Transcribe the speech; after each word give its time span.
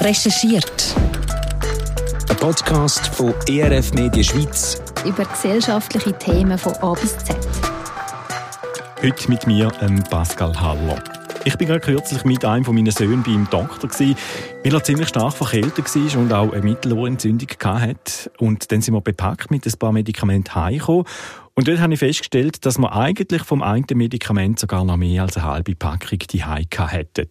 Recherchiert. 0.00 0.94
Ein 2.30 2.36
Podcast 2.36 3.08
von 3.08 3.34
ERF 3.48 3.92
Media 3.94 4.22
Schweiz. 4.22 4.80
Über 5.04 5.24
gesellschaftliche 5.24 6.16
Themen 6.16 6.56
von 6.56 6.72
A 6.74 6.92
bis 6.92 7.18
Z. 7.18 7.36
Heute 9.02 9.28
mit 9.28 9.48
mir, 9.48 9.72
ähm, 9.80 10.04
Pascal 10.08 10.58
Haller. 10.58 11.02
Ich 11.44 11.56
bin 11.56 11.66
gerade 11.66 11.80
kürzlich 11.80 12.24
mit 12.24 12.44
einem 12.44 12.64
von 12.64 12.76
meinen 12.76 12.92
Söhnen 12.92 13.24
beim 13.24 13.48
Doktor 13.50 13.90
weil 13.90 14.16
er 14.74 14.84
ziemlich 14.84 15.08
stark 15.08 15.32
verkältet 15.32 15.94
war 15.94 16.20
und 16.20 16.32
auch 16.32 16.52
eine 16.52 16.62
Mittelohrentzündung 16.62 17.48
hatte. 17.64 18.30
Und 18.38 18.70
dann 18.70 18.80
sind 18.80 18.94
wir 18.94 19.00
bepackt 19.00 19.50
mit 19.50 19.66
ein 19.66 19.78
paar 19.78 19.92
Medikamenten 19.92 20.54
heimgekommen. 20.54 21.06
Und 21.54 21.66
dort 21.66 21.80
habe 21.80 21.94
ich 21.94 21.98
festgestellt, 21.98 22.64
dass 22.64 22.78
wir 22.78 22.92
eigentlich 22.92 23.42
vom 23.42 23.62
einen 23.62 23.84
Medikament 23.94 24.60
sogar 24.60 24.84
noch 24.84 24.96
mehr 24.96 25.22
als 25.22 25.36
eine 25.36 25.46
halbe 25.46 25.74
Packung 25.74 26.20
die 26.30 26.44
hätten. 26.44 27.30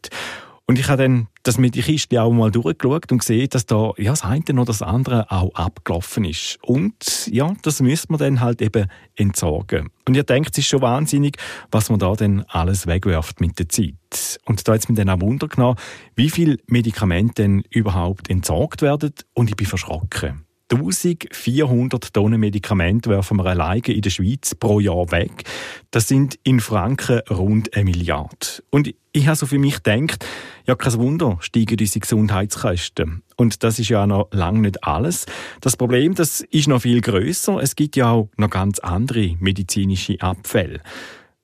Und 0.70 0.78
ich 0.78 0.90
habe 0.90 1.04
dann 1.04 1.28
das 1.44 1.58
mit 1.58 1.76
die 1.76 1.82
Kiste 1.82 2.22
auch 2.22 2.32
mal 2.34 2.52
durchgeschaut 2.52 3.10
und 3.10 3.20
gesehen, 3.20 3.48
dass 3.50 3.66
da 3.66 3.94
ja, 3.98 4.12
das 4.12 4.24
eine 4.24 4.44
oder 4.52 4.66
das 4.66 4.82
andere 4.82 5.32
auch 5.32 5.56
abgelaufen 5.56 6.26
ist. 6.26 6.60
Und 6.62 7.28
ja, 7.32 7.54
das 7.62 7.82
müsste 7.82 8.12
man 8.12 8.20
dann 8.20 8.42
halt 8.42 8.62
eben 8.62 8.88
entsorgen. 9.16 9.90
Und 10.06 10.16
ihr 10.16 10.24
denkt, 10.24 10.52
es 10.52 10.58
ist 10.58 10.68
schon 10.68 10.82
wahnsinnig, 10.82 11.38
was 11.72 11.90
man 11.90 12.00
da 12.00 12.14
dann 12.16 12.44
alles 12.50 12.86
wegwirft 12.86 13.40
mit 13.40 13.58
der 13.60 13.70
Zeit. 13.70 13.96
Und 14.44 14.68
da 14.68 14.74
hat 14.74 14.82
es 14.82 14.90
mir 14.90 14.96
dann 14.96 15.10
auch 15.10 15.22
Wunder 15.22 15.48
genommen, 15.48 15.78
wie 16.18 16.30
viele 16.30 16.58
Medikamente 16.68 17.44
denn 17.44 17.64
überhaupt 17.70 18.30
entsorgt 18.30 18.82
werden. 18.82 19.14
Und 19.34 19.50
ich 19.50 19.56
bin 19.56 19.68
verschrocken. 19.68 20.47
1400 20.70 22.14
Tonnen 22.14 22.42
Medikamente 22.42 23.10
werfen 23.10 23.38
wir 23.38 23.46
alleine 23.46 23.88
in 23.88 24.02
der 24.02 24.10
Schweiz 24.10 24.54
pro 24.54 24.82
Jahr 24.82 25.12
weg. 25.12 25.44
Das 25.92 26.10
sind 26.10 26.38
in 26.44 26.60
Franken 26.60 27.22
rund 27.30 27.74
eine 27.74 27.86
Milliarde. 27.86 28.64
Und 28.70 28.94
ich 29.14 29.28
habe 29.28 29.38
so 29.38 29.46
für 29.46 29.60
mich 29.60 29.82
gedacht, 29.82 30.26
ja, 30.66 30.76
kein 30.76 30.94
Wunder, 30.94 31.38
steigen 31.40 31.78
unsere 31.80 32.02
Gesundheitskosten. 32.02 33.24
Und 33.38 33.64
das 33.64 33.80
ist 33.80 33.90
ja 33.90 34.06
noch 34.06 34.28
lange 34.32 34.60
nicht 34.60 34.84
alles. 34.84 35.26
Das 35.62 35.78
Problem, 35.78 36.16
das 36.16 36.42
ist 36.42 36.68
noch 36.68 36.82
viel 36.82 37.00
größer. 37.00 37.62
Es 37.62 37.78
gibt 37.78 37.96
ja 37.96 38.12
auch 38.12 38.30
noch 38.36 38.50
ganz 38.50 38.80
andere 38.80 39.38
medizinische 39.40 40.20
Abfälle. 40.20 40.82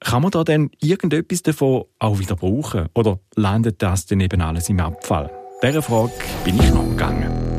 Kann 0.02 0.22
man 0.22 0.32
da 0.32 0.44
denn 0.44 0.70
irgendetwas 0.82 1.44
davon 1.44 1.86
auch 2.00 2.20
wieder 2.20 2.36
brauchen? 2.36 2.90
Oder 2.94 3.20
landet 3.36 3.82
das 3.82 4.06
denn 4.06 4.20
eben 4.20 4.42
alles 4.42 4.68
im 4.68 4.82
Abfall? 4.82 5.32
Dieser 5.64 5.82
Frage 5.82 6.12
bin 6.44 6.60
ich 6.60 6.70
noch 6.72 6.90
gegangen. 6.90 7.53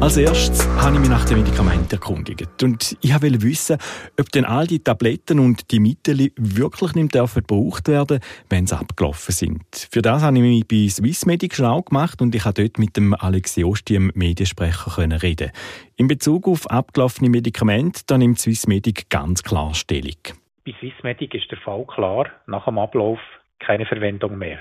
Als 0.00 0.16
erstes 0.16 0.66
habe 0.82 0.94
ich 0.94 1.00
mich 1.00 1.10
nach 1.10 1.26
den 1.26 1.42
Medikamenten 1.42 1.92
erkundigt. 1.92 2.62
Und 2.62 2.96
ich 3.02 3.12
wollte 3.12 3.42
wissen, 3.42 3.76
ob 4.18 4.30
denn 4.30 4.46
all 4.46 4.66
die 4.66 4.78
Tabletten 4.78 5.38
und 5.38 5.70
die 5.70 5.78
Mittel 5.78 6.32
wirklich 6.38 6.94
nicht 6.94 7.14
dürfen 7.14 7.42
gebraucht 7.46 7.86
werden, 7.86 8.20
wenn 8.48 8.66
sie 8.66 8.78
abgelaufen 8.78 9.32
sind. 9.32 9.62
Für 9.92 10.00
das 10.00 10.22
habe 10.22 10.38
ich 10.38 10.42
mich 10.42 10.66
bei 10.66 10.88
Swissmedic 10.88 11.54
schlau 11.54 11.82
gemacht 11.82 12.22
und 12.22 12.34
ich 12.34 12.44
konnte 12.44 12.62
dort 12.62 12.78
mit 12.78 12.96
dem 12.96 13.12
Alex 13.12 13.56
Josti, 13.56 13.92
dem 13.92 14.10
Mediensprecher, 14.14 15.22
reden. 15.22 15.50
In 15.98 16.08
Bezug 16.08 16.48
auf 16.48 16.66
abgelaufene 16.70 17.28
Medikamente, 17.28 18.00
da 18.06 18.16
nimmt 18.16 18.38
Swissmedic 18.38 19.10
ganz 19.10 19.42
klar 19.42 19.74
Stellung. 19.74 20.16
Bei 20.64 20.72
Swissmedic 20.80 21.34
ist 21.34 21.50
der 21.50 21.58
Fall 21.58 21.84
klar, 21.84 22.26
nach 22.46 22.64
dem 22.64 22.78
Ablauf 22.78 23.18
keine 23.58 23.84
Verwendung 23.84 24.38
mehr. 24.38 24.60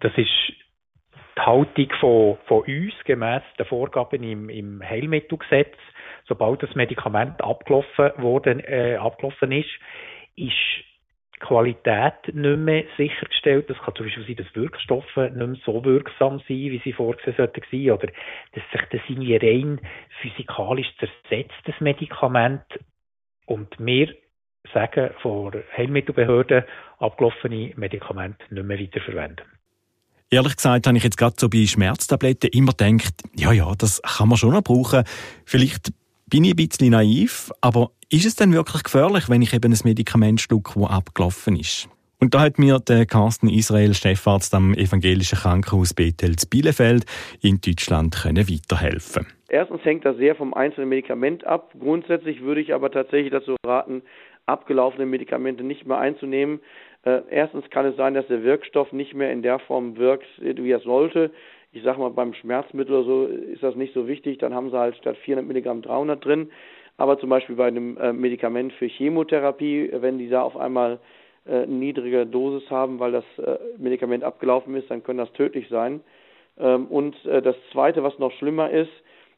Das 0.00 0.10
ist 0.16 0.28
die 1.40 1.46
Haltung 1.46 1.88
von, 2.00 2.38
von 2.46 2.62
uns 2.64 2.92
gemäß 3.04 3.42
den 3.58 3.66
Vorgaben 3.66 4.22
im, 4.22 4.48
im 4.48 4.82
Heilmittelgesetz, 4.82 5.76
sobald 6.26 6.62
das 6.62 6.74
Medikament 6.74 7.42
abgelaufen, 7.42 8.10
worden, 8.18 8.60
äh, 8.60 8.96
abgelaufen 8.96 9.52
ist, 9.52 9.70
ist 10.36 10.54
die 11.34 11.40
Qualität 11.40 12.34
nicht 12.34 12.58
mehr 12.58 12.84
sichergestellt. 12.96 13.70
Das 13.70 13.78
kann 13.78 13.94
zum 13.94 14.06
Beispiel 14.06 14.26
sein, 14.26 14.36
dass 14.36 14.54
Wirkstoffe 14.54 15.16
nicht 15.16 15.36
mehr 15.36 15.56
so 15.64 15.84
wirksam 15.84 16.38
sind, 16.40 16.48
wie 16.48 16.80
sie 16.84 16.92
vorgesehen 16.92 17.36
sollten 17.36 17.62
sein, 17.70 17.90
oder 17.90 18.08
dass 18.52 18.62
sich 18.72 18.82
das 18.90 19.00
irgendwie 19.08 19.36
rein 19.36 19.80
physikalisch 20.20 20.92
zersetzt, 20.98 21.56
das 21.64 21.80
Medikament. 21.80 22.64
Und 23.46 23.74
wir 23.78 24.14
sagen 24.74 25.10
von 25.22 25.52
Heilmittelbehörden, 25.76 26.64
abgelaufene 26.98 27.72
Medikamente 27.76 28.42
nicht 28.50 28.66
mehr 28.66 28.78
weiterverwenden. 28.78 29.59
Ehrlich 30.32 30.54
gesagt 30.54 30.86
habe 30.86 30.96
ich 30.96 31.02
jetzt 31.02 31.16
gerade 31.18 31.34
so 31.36 31.48
bei 31.48 31.66
Schmerztabletten 31.66 32.50
immer 32.50 32.72
gedacht, 32.72 33.14
ja, 33.34 33.50
ja, 33.50 33.72
das 33.76 34.00
kann 34.02 34.28
man 34.28 34.38
schon 34.38 34.52
noch 34.52 34.62
brauchen. 34.62 35.02
Vielleicht 35.44 35.92
bin 36.26 36.44
ich 36.44 36.52
ein 36.52 36.56
bisschen 36.56 36.90
naiv, 36.90 37.50
aber 37.60 37.90
ist 38.10 38.26
es 38.26 38.36
denn 38.36 38.52
wirklich 38.52 38.84
gefährlich, 38.84 39.28
wenn 39.28 39.42
ich 39.42 39.52
eben 39.52 39.72
ein 39.72 39.78
Medikament 39.82 40.40
schlucke, 40.40 40.78
das 40.78 40.90
abgelaufen 40.90 41.56
ist? 41.56 41.88
Und 42.20 42.34
da 42.34 42.42
hat 42.42 42.60
mir 42.60 42.78
der 42.78 43.06
Carsten 43.06 43.48
Israel, 43.48 43.92
Chefarzt 43.92 44.54
am 44.54 44.72
Evangelischen 44.74 45.38
Krankenhaus 45.38 45.94
Bethel 45.94 46.36
Bielefeld 46.48 47.06
in 47.42 47.60
Deutschland 47.60 48.14
können 48.14 48.48
weiterhelfen. 48.48 49.26
Erstens 49.48 49.84
hängt 49.84 50.04
das 50.04 50.16
sehr 50.16 50.36
vom 50.36 50.54
einzelnen 50.54 50.90
Medikament 50.90 51.44
ab. 51.44 51.74
Grundsätzlich 51.76 52.40
würde 52.40 52.60
ich 52.60 52.72
aber 52.72 52.92
tatsächlich 52.92 53.32
dazu 53.32 53.56
raten, 53.66 54.02
abgelaufene 54.46 55.06
Medikamente 55.06 55.64
nicht 55.64 55.86
mehr 55.86 55.98
einzunehmen. 55.98 56.60
Äh, 57.04 57.22
erstens 57.30 57.68
kann 57.70 57.86
es 57.86 57.96
sein, 57.96 58.14
dass 58.14 58.26
der 58.26 58.42
Wirkstoff 58.42 58.92
nicht 58.92 59.14
mehr 59.14 59.32
in 59.32 59.42
der 59.42 59.58
Form 59.58 59.96
wirkt, 59.96 60.26
wie 60.38 60.70
er 60.70 60.80
sollte. 60.80 61.30
Ich 61.72 61.82
sage 61.82 62.00
mal, 62.00 62.10
beim 62.10 62.34
Schmerzmittel 62.34 62.96
oder 62.96 63.04
so 63.04 63.26
ist 63.26 63.62
das 63.62 63.76
nicht 63.76 63.94
so 63.94 64.08
wichtig. 64.08 64.38
Dann 64.38 64.54
haben 64.54 64.70
sie 64.70 64.78
halt 64.78 64.96
statt 64.96 65.16
400 65.18 65.46
Milligramm 65.46 65.82
300 65.82 66.24
drin. 66.24 66.50
Aber 66.96 67.18
zum 67.18 67.30
Beispiel 67.30 67.56
bei 67.56 67.68
einem 67.68 67.96
äh, 67.96 68.12
Medikament 68.12 68.72
für 68.74 68.86
Chemotherapie, 68.86 69.90
wenn 69.92 70.18
die 70.18 70.28
da 70.28 70.42
auf 70.42 70.56
einmal 70.56 70.98
äh, 71.46 71.66
niedrige 71.66 72.26
Dosis 72.26 72.68
haben, 72.70 72.98
weil 72.98 73.12
das 73.12 73.24
äh, 73.38 73.58
Medikament 73.78 74.22
abgelaufen 74.24 74.74
ist, 74.74 74.90
dann 74.90 75.02
können 75.02 75.18
das 75.18 75.32
tödlich 75.32 75.68
sein. 75.70 76.02
Ähm, 76.58 76.86
und 76.88 77.24
äh, 77.24 77.40
das 77.40 77.56
Zweite, 77.72 78.02
was 78.02 78.18
noch 78.18 78.32
schlimmer 78.32 78.70
ist, 78.70 78.92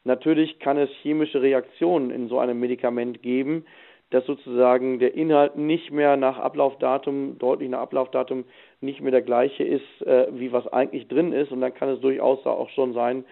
natürlich 0.05 0.59
kann 0.59 0.77
es 0.77 0.91
chemische 1.03 1.41
Reaktionen 1.41 2.11
in 2.11 2.29
so 2.29 2.41
einem 2.41 2.59
Medikament 2.59 3.23
geben, 3.23 3.65
dass 4.13 4.27
sozusagen 4.27 4.99
der 4.99 5.15
Inhalt 5.15 5.57
nicht 5.57 5.91
mehr 5.91 6.17
nach 6.17 6.39
Ablaufdatum, 6.39 7.39
deutlich 7.39 7.71
nach 7.71 7.81
Ablaufdatum, 7.81 8.45
nicht 8.81 9.01
mehr 9.01 9.11
der 9.11 9.23
gleiche 9.23 9.65
ist, 9.65 10.07
äh, 10.07 10.27
wie 10.33 10.53
was 10.53 10.67
eigentlich 10.67 11.09
drin 11.09 11.33
ist. 11.33 11.51
Und 11.51 11.63
dann 11.63 11.75
kann 11.75 11.89
es 11.89 12.01
durchaus 12.01 12.45
auch 12.45 12.69
schon 12.71 12.93
sein, 12.93 13.25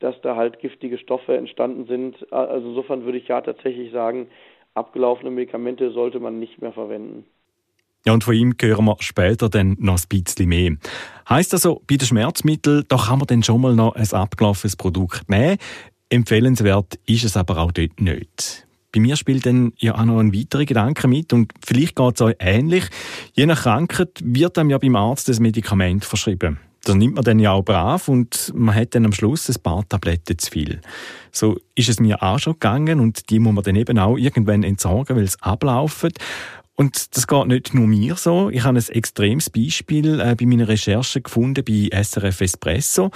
dass 0.00 0.20
da 0.22 0.34
halt 0.34 0.58
giftige 0.58 0.98
Stoffe 0.98 1.36
entstanden 1.36 1.86
sind. 1.86 2.32
Also 2.32 2.68
insofern 2.68 3.04
würde 3.04 3.18
ich 3.18 3.28
ja 3.28 3.40
tatsächlich 3.40 3.92
sagen, 3.92 4.26
abgelaufene 4.74 5.30
Medikamente 5.30 5.92
sollte 5.92 6.18
man 6.18 6.40
nicht 6.40 6.60
mehr 6.60 6.72
verwenden. 6.72 7.24
Ja, 8.04 8.12
und 8.12 8.24
von 8.24 8.34
ihm 8.34 8.54
hören 8.60 8.84
wir 8.84 8.96
später 8.98 9.48
dann 9.48 9.76
noch 9.78 9.98
ein 9.98 10.08
bisschen 10.08 10.48
mehr. 10.48 10.76
Heißt 11.28 11.54
also, 11.54 11.80
bei 11.88 11.96
den 11.96 12.06
Schmerzmitteln, 12.06 12.84
da 12.88 12.96
kann 12.96 13.18
man 13.18 13.28
dann 13.28 13.42
schon 13.44 13.60
mal 13.60 13.74
noch 13.74 13.94
ein 13.94 14.12
abgelaufenes 14.12 14.76
Produkt 14.76 15.28
nehmen. 15.28 15.58
Empfehlenswert 16.10 16.98
ist 17.06 17.24
es 17.24 17.36
aber 17.36 17.58
auch 17.58 17.72
dort 17.72 18.00
nicht. 18.00 18.63
Bei 18.94 19.00
mir 19.00 19.16
spielt 19.16 19.44
dann 19.44 19.72
ja 19.78 19.96
auch 19.96 20.04
noch 20.04 20.20
ein 20.20 20.32
weiterer 20.32 20.64
Gedanke 20.64 21.08
mit 21.08 21.32
und 21.32 21.52
vielleicht 21.66 21.96
geht 21.96 22.14
es 22.14 22.20
euch 22.20 22.36
ähnlich. 22.38 22.84
Je 23.32 23.44
nach 23.44 23.64
Krankheit 23.64 24.20
wird 24.22 24.56
einem 24.56 24.70
ja 24.70 24.78
beim 24.78 24.94
Arzt 24.94 25.28
das 25.28 25.40
Medikament 25.40 26.04
verschrieben. 26.04 26.60
Das 26.84 26.94
nimmt 26.94 27.16
man 27.16 27.24
dann 27.24 27.40
ja 27.40 27.50
auch 27.50 27.64
brav 27.64 28.06
und 28.06 28.52
man 28.54 28.72
hat 28.72 28.94
dann 28.94 29.04
am 29.04 29.12
Schluss 29.12 29.48
ein 29.48 29.60
paar 29.60 29.88
Tabletten 29.88 30.38
zu 30.38 30.48
viel. 30.48 30.80
So 31.32 31.58
ist 31.74 31.88
es 31.88 31.98
mir 31.98 32.22
auch 32.22 32.38
schon 32.38 32.52
gegangen 32.52 33.00
und 33.00 33.30
die 33.30 33.40
muss 33.40 33.52
man 33.52 33.64
dann 33.64 33.74
eben 33.74 33.98
auch 33.98 34.16
irgendwann 34.16 34.62
entsorgen, 34.62 35.16
weil 35.16 35.24
es 35.24 35.42
ablaufen. 35.42 36.12
Und 36.76 37.16
das 37.16 37.26
geht 37.26 37.46
nicht 37.46 37.74
nur 37.74 37.88
mir 37.88 38.14
so. 38.14 38.48
Ich 38.50 38.62
habe 38.62 38.78
ein 38.78 38.88
extremes 38.88 39.50
Beispiel 39.50 40.20
äh, 40.20 40.36
bei 40.38 40.46
meiner 40.46 40.68
Recherche 40.68 41.20
gefunden 41.20 41.64
bei 41.64 41.88
SRF 42.00 42.40
Espresso. 42.42 43.10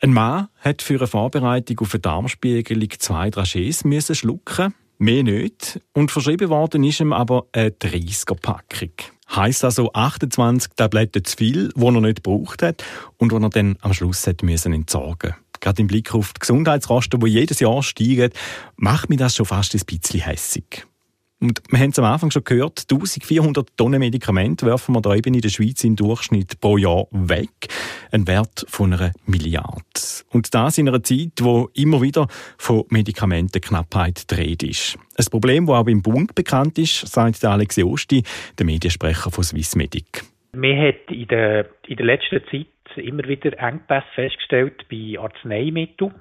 Ein 0.00 0.12
Mann 0.12 0.48
hat 0.60 0.82
für 0.82 0.96
eine 0.96 1.06
Vorbereitung 1.06 1.78
auf 1.80 1.94
eine 1.94 2.00
Darmspiegelung 2.00 2.90
zwei 2.98 3.30
Dragees 3.30 3.84
müssen 3.84 4.16
schlucken 4.16 4.74
mehr 5.00 5.22
nicht. 5.22 5.80
Und 5.92 6.10
verschrieben 6.10 6.48
worden 6.50 6.84
ist 6.84 7.00
ihm 7.00 7.12
aber 7.12 7.46
eine 7.52 7.70
30er-Packung. 7.70 8.92
Heißt 9.34 9.64
also 9.64 9.92
28 9.92 10.72
Tabletten 10.76 11.24
zu 11.24 11.36
viel, 11.36 11.72
die 11.74 11.84
er 11.84 12.00
nicht 12.00 12.22
gebraucht 12.22 12.62
hat 12.62 12.84
und 13.16 13.32
die 13.32 13.36
er 13.36 13.50
dann 13.50 13.76
am 13.80 13.94
Schluss 13.94 14.26
hat 14.26 14.42
müssen 14.42 14.72
entsorgen 14.72 15.34
Gerade 15.60 15.82
im 15.82 15.88
Blick 15.88 16.14
auf 16.14 16.32
die 16.32 16.40
Gesundheitskosten, 16.40 17.20
die 17.20 17.26
jedes 17.28 17.60
Jahr 17.60 17.82
steigen, 17.82 18.30
macht 18.76 19.10
mich 19.10 19.18
das 19.18 19.36
schon 19.36 19.44
fast 19.44 19.74
ein 19.74 19.82
bisschen 19.84 20.20
hässig. 20.20 20.86
Und 21.42 21.62
wir 21.70 21.78
haben 21.78 21.88
es 21.88 21.98
am 21.98 22.04
Anfang 22.04 22.30
schon 22.30 22.44
gehört, 22.44 22.84
1400 22.90 23.74
Tonnen 23.78 23.98
Medikamente 23.98 24.66
werfen 24.66 24.94
wir 24.94 25.00
da 25.00 25.14
eben 25.14 25.32
in 25.32 25.40
der 25.40 25.48
Schweiz 25.48 25.82
im 25.84 25.96
Durchschnitt 25.96 26.60
pro 26.60 26.76
Jahr 26.76 27.06
weg. 27.12 27.48
Ein 28.12 28.26
Wert 28.28 28.66
von 28.68 28.92
einer 28.92 29.12
Milliarde. 29.24 29.80
Und 30.32 30.52
das 30.52 30.76
in 30.76 30.86
einer 30.86 31.02
Zeit, 31.02 31.32
wo 31.40 31.70
immer 31.74 32.02
wieder 32.02 32.26
von 32.58 32.84
Medikamentenknappheit 32.90 34.30
dreht 34.30 34.62
ist. 34.62 34.98
Ein 35.16 35.24
Problem, 35.30 35.64
das 35.64 35.76
auch 35.76 35.86
im 35.86 36.02
Bund 36.02 36.34
bekannt 36.34 36.78
ist, 36.78 37.08
sagt 37.08 37.42
Alex 37.42 37.78
Osti, 37.78 38.22
der 38.58 38.66
Mediensprecher 38.66 39.30
von 39.30 39.42
Swissmedic. 39.42 40.24
Man 40.52 40.76
hat 40.76 41.10
in 41.10 41.26
der, 41.28 41.70
in 41.86 41.96
der 41.96 42.06
letzten 42.06 42.42
Zeit 42.50 42.66
immer 42.96 43.24
wieder 43.24 43.58
Engpässe 43.58 44.06
festgestellt 44.14 44.84
bei 44.90 45.18
Arzneimitteln. 45.18 46.12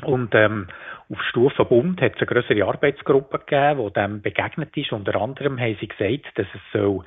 Und 0.00 0.34
ähm, 0.34 0.68
auf 1.10 1.22
Stufe 1.24 1.64
Bund 1.64 2.00
hat 2.00 2.14
es 2.16 2.18
eine 2.18 2.26
größere 2.26 2.66
Arbeitsgruppe 2.66 3.38
gegeben, 3.38 3.86
die 3.86 3.92
dem 3.92 4.22
begegnet 4.22 4.76
ist. 4.76 4.92
Unter 4.92 5.20
anderem 5.20 5.60
haben 5.60 5.76
sie 5.80 5.88
gesagt, 5.88 6.36
dass 6.36 6.46
es 6.54 6.60
soll 6.72 7.04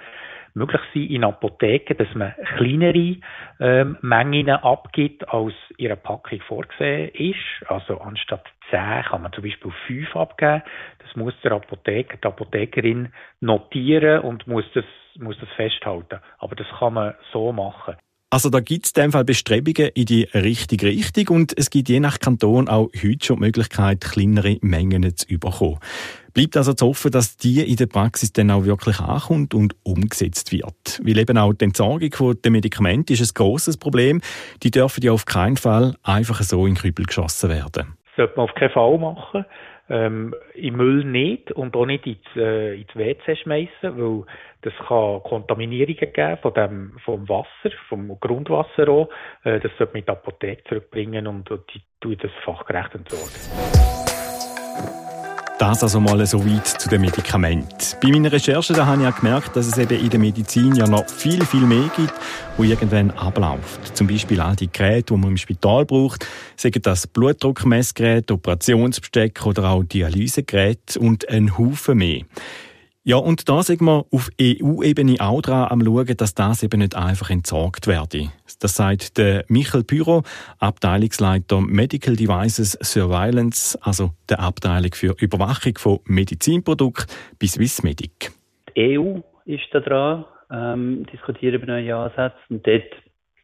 möglich 0.56 0.82
sein 0.94 1.08
in 1.08 1.24
Apotheken, 1.24 1.98
dass 1.98 2.14
man 2.16 2.34
kleinere 2.56 3.18
ähm, 3.60 3.98
Mengen 4.02 4.50
abgibt, 4.50 5.28
als 5.30 5.54
ihre 5.78 5.98
Packung 5.98 6.40
vorgesehen 6.48 7.10
ist. 7.10 7.70
Also 7.70 8.00
anstatt 8.00 8.46
10 8.70 9.04
kann 9.04 9.22
man 9.24 9.34
zum 9.34 9.44
Beispiel 9.44 9.72
5 9.88 10.16
abgeben. 10.16 10.64
Das 11.00 11.16
muss 11.16 11.34
der 11.44 11.52
Apotheker, 11.52 12.18
die 12.18 12.28
Apothekerin 12.28 13.12
notieren 13.42 14.22
und 14.22 14.48
muss 14.48 14.66
das, 14.74 14.86
muss 15.20 15.38
das 15.40 15.50
festhalten. 15.58 16.20
Aber 16.40 16.56
das 16.56 16.68
kann 16.80 16.94
man 16.94 17.16
so 17.34 17.52
machen. 17.52 17.96
Also 18.36 18.50
da 18.50 18.60
gibt 18.60 18.86
es 18.86 18.92
in 18.92 19.02
dem 19.02 19.12
Fall 19.14 19.24
Bestrebungen 19.24 19.92
in 19.96 20.04
die 20.04 20.24
richtige 20.34 20.88
Richtung 20.88 21.38
und 21.38 21.58
es 21.58 21.70
gibt 21.70 21.88
je 21.88 22.02
nach 22.02 22.20
Kanton 22.20 22.68
auch 22.68 22.90
heute 23.02 23.26
schon 23.26 23.38
die 23.38 23.44
Möglichkeit, 23.44 24.02
kleinere 24.02 24.58
Mengen 24.60 25.16
zu 25.16 25.40
bekommen. 25.40 25.80
Bleibt 26.34 26.58
also 26.58 26.74
zu 26.74 26.88
hoffen, 26.88 27.12
dass 27.12 27.38
die 27.38 27.62
in 27.62 27.78
der 27.78 27.86
Praxis 27.86 28.34
dann 28.34 28.52
auch 28.52 28.66
wirklich 28.66 29.00
ankommt 29.00 29.54
und 29.54 29.74
umgesetzt 29.84 30.52
wird. 30.52 31.00
Weil 31.02 31.18
eben 31.18 31.38
auch 31.38 31.54
die 31.54 31.64
Entsorgung 31.64 32.12
der 32.42 32.52
Medikamente 32.52 33.14
ist 33.14 33.22
ein 33.22 33.34
grosses 33.34 33.78
Problem. 33.78 34.20
Die 34.64 34.72
dürfen 34.72 35.02
ja 35.02 35.14
auf 35.14 35.24
keinen 35.24 35.56
Fall 35.56 35.96
einfach 36.04 36.42
so 36.42 36.66
in 36.66 36.74
den 36.74 36.82
Kübel 36.82 37.06
geschossen 37.06 37.50
werden. 37.52 37.96
Das 38.04 38.18
sollte 38.18 38.34
man 38.36 38.50
auf 38.50 38.56
keinen 38.56 38.72
Fall 38.72 38.98
machen 38.98 39.46
ähm, 39.90 40.34
im 40.54 40.78
Müll 40.78 41.04
nicht 41.04 41.52
und 41.52 41.76
auch 41.76 41.86
nicht 41.86 42.08
ins, 42.08 42.36
äh, 42.36 42.80
ins 42.80 42.96
WC 42.96 43.36
schmeißen, 43.36 43.98
weil 43.98 44.24
das 44.62 44.74
kann 44.88 45.22
Kontaminierungen 45.24 46.12
geben 46.12 46.38
von 46.42 46.54
dem, 46.54 46.98
vom 47.04 47.30
Wasser, 47.30 47.76
vom 47.90 48.20
Grundwasser 48.20 48.90
auch. 48.90 49.10
Äh, 49.44 49.60
das 49.60 49.72
sollte 49.78 49.94
man 49.94 50.00
in 50.00 50.06
die 50.06 50.12
Apotheke 50.12 50.64
zurückbringen 50.64 51.28
und, 51.28 51.52
und 51.52 51.72
die 51.74 51.82
tun 52.02 52.18
das 52.20 52.32
fachgerecht 52.44 52.96
entsorgen. 52.96 55.05
Das 55.58 55.82
also 55.84 56.02
mal 56.02 56.26
so 56.26 56.46
weit 56.46 56.68
zu 56.68 56.90
den 56.90 57.00
Medikamenten. 57.00 57.70
Bei 58.02 58.10
meiner 58.10 58.30
Recherche 58.30 58.74
da 58.74 58.86
habe 58.86 59.02
ich 59.02 59.08
auch 59.08 59.16
gemerkt, 59.16 59.56
dass 59.56 59.68
es 59.68 59.78
eben 59.78 59.98
in 59.98 60.10
der 60.10 60.20
Medizin 60.20 60.76
ja 60.76 60.86
noch 60.86 61.08
viel, 61.08 61.46
viel 61.46 61.62
mehr 61.62 61.90
gibt, 61.96 62.14
wo 62.58 62.64
irgendwann 62.64 63.10
abläuft. 63.12 63.96
Zum 63.96 64.06
Beispiel 64.06 64.42
all 64.42 64.58
die 64.58 64.70
Geräte, 64.70 65.14
die 65.14 65.20
man 65.20 65.32
im 65.32 65.38
Spital 65.38 65.86
braucht, 65.86 66.28
sagen 66.58 66.82
das 66.82 67.08
Blutdruckmessgerät, 67.08 68.32
Operationsbesteck 68.32 69.46
oder 69.46 69.70
auch 69.70 69.84
Dialysegerät 69.86 70.98
und 70.98 71.30
ein 71.30 71.58
Haufen 71.58 72.00
mehr. 72.00 72.24
Ja, 73.08 73.18
und 73.18 73.48
da 73.48 73.62
sind 73.62 73.82
wir 73.82 74.04
auf 74.12 74.32
EU-Ebene 74.42 75.18
auch 75.20 75.40
dran 75.44 75.68
am 75.70 75.86
schauen, 75.86 76.18
dass 76.18 76.34
das 76.34 76.64
eben 76.64 76.80
nicht 76.80 76.96
einfach 76.96 77.30
entsorgt 77.30 77.86
werde. 77.86 78.32
Das 78.60 78.76
sagt 78.76 79.20
der 79.20 79.46
Michael 79.48 79.84
Pyro, 79.84 80.24
Abteilungsleiter 80.58 81.62
Medical 81.62 82.16
Devices 82.16 82.72
Surveillance, 82.82 83.78
also 83.84 84.10
der 84.28 84.40
Abteilung 84.40 84.92
für 84.96 85.16
Überwachung 85.22 85.78
von 85.78 86.00
Medizinprodukten 86.06 87.06
bei 87.40 87.46
Swissmedic. 87.46 88.32
Die 88.76 88.98
EU 88.98 89.20
ist 89.46 89.68
da 89.72 89.82
dran, 89.82 90.26
ähm, 90.50 91.06
diskutieren 91.14 91.62
über 91.62 91.68
neue 91.68 91.96
Ansätze 91.96 92.40
und 92.50 92.66
dort 92.66 92.92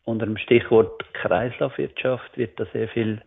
unter 0.05 0.25
dem 0.25 0.37
Stichwort 0.37 1.03
Kreislaufwirtschaft 1.13 2.35
wird 2.35 2.59
da 2.59 2.65
sehr 2.73 2.87
viel 2.87 3.21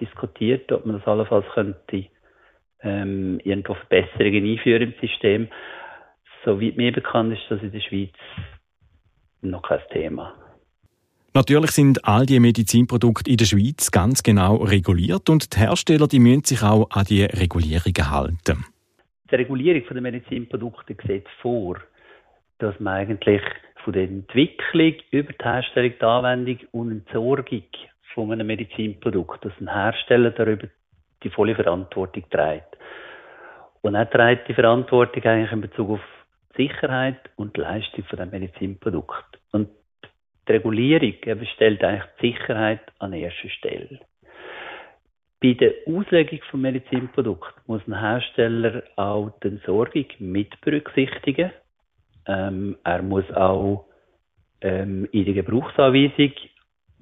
diskutiert, 0.00 0.72
ob 0.72 0.86
man 0.86 0.96
das 0.96 1.06
allenfalls 1.06 1.44
könnte 1.52 2.06
ähm, 2.84 3.40
irgendwo 3.44 3.74
Verbesserungen 3.74 4.44
einführen 4.44 4.82
im 4.82 4.94
System. 5.00 5.48
Soweit 6.44 6.76
mir 6.76 6.92
bekannt 6.92 7.32
ist 7.32 7.42
das 7.48 7.62
in 7.62 7.72
der 7.72 7.80
Schweiz 7.80 8.12
noch 9.42 9.62
kein 9.62 9.80
Thema. 9.90 10.34
Natürlich 11.36 11.72
sind 11.72 12.04
all 12.04 12.26
die 12.26 12.38
Medizinprodukte 12.38 13.28
in 13.28 13.38
der 13.38 13.44
Schweiz 13.44 13.90
ganz 13.90 14.22
genau 14.22 14.56
reguliert 14.56 15.28
und 15.28 15.52
die 15.52 15.58
Hersteller 15.58 16.06
die 16.06 16.20
müssen 16.20 16.44
sich 16.44 16.62
auch 16.62 16.88
an 16.90 17.06
die 17.06 17.24
Regulierungen 17.24 18.10
halten. 18.10 18.64
Die 19.30 19.34
Regulierung 19.34 19.82
der 19.90 20.00
Medizinprodukte 20.00 20.94
sieht 21.06 21.26
vor, 21.42 21.78
dass 22.58 22.78
man 22.78 22.94
eigentlich 22.94 23.42
von 23.82 23.94
der 23.94 24.04
Entwicklung 24.04 24.94
über 25.10 25.32
die 25.32 25.44
Herstellung, 25.44 25.92
die 26.00 26.04
Anwendung 26.04 26.58
und 26.70 26.92
Entsorgung 26.92 27.64
von 28.14 28.30
einem 28.30 28.46
Medizinprodukt, 28.46 29.44
dass 29.44 29.52
ein 29.60 29.72
Hersteller 29.72 30.30
darüber 30.30 30.68
die 31.24 31.30
volle 31.30 31.54
Verantwortung 31.54 32.24
trägt. 32.30 32.76
Und 33.82 33.94
er 33.94 34.08
trägt 34.08 34.48
die 34.48 34.54
Verantwortung 34.54 35.22
eigentlich 35.24 35.52
in 35.52 35.60
Bezug 35.60 35.90
auf 35.90 36.00
die 36.56 36.66
Sicherheit 36.68 37.18
und 37.36 37.56
die 37.56 37.60
Leistung 37.60 38.04
von 38.04 38.18
dem 38.18 38.30
Medizinprodukt. 38.30 39.38
Und 39.52 39.68
die 40.48 40.52
Regulierung 40.52 41.14
stellt 41.54 41.82
eigentlich 41.82 42.04
die 42.20 42.32
Sicherheit 42.32 42.80
an 42.98 43.12
erster 43.12 43.48
Stelle. 43.48 44.00
Bei 45.42 45.52
der 45.52 45.72
Auslegung 45.86 46.40
von 46.50 46.62
Medizinprodukten 46.62 47.62
muss 47.66 47.86
ein 47.86 48.00
Hersteller 48.00 48.82
auch 48.96 49.30
die 49.42 49.48
Entsorgung 49.48 50.06
mit 50.18 50.58
berücksichtigen. 50.62 51.50
Ähm, 52.26 52.78
er 52.84 53.02
muss 53.02 53.30
auch 53.32 53.86
ähm, 54.62 55.06
in 55.12 55.26
der 55.26 55.34
Gebrauchsanweisung 55.34 56.32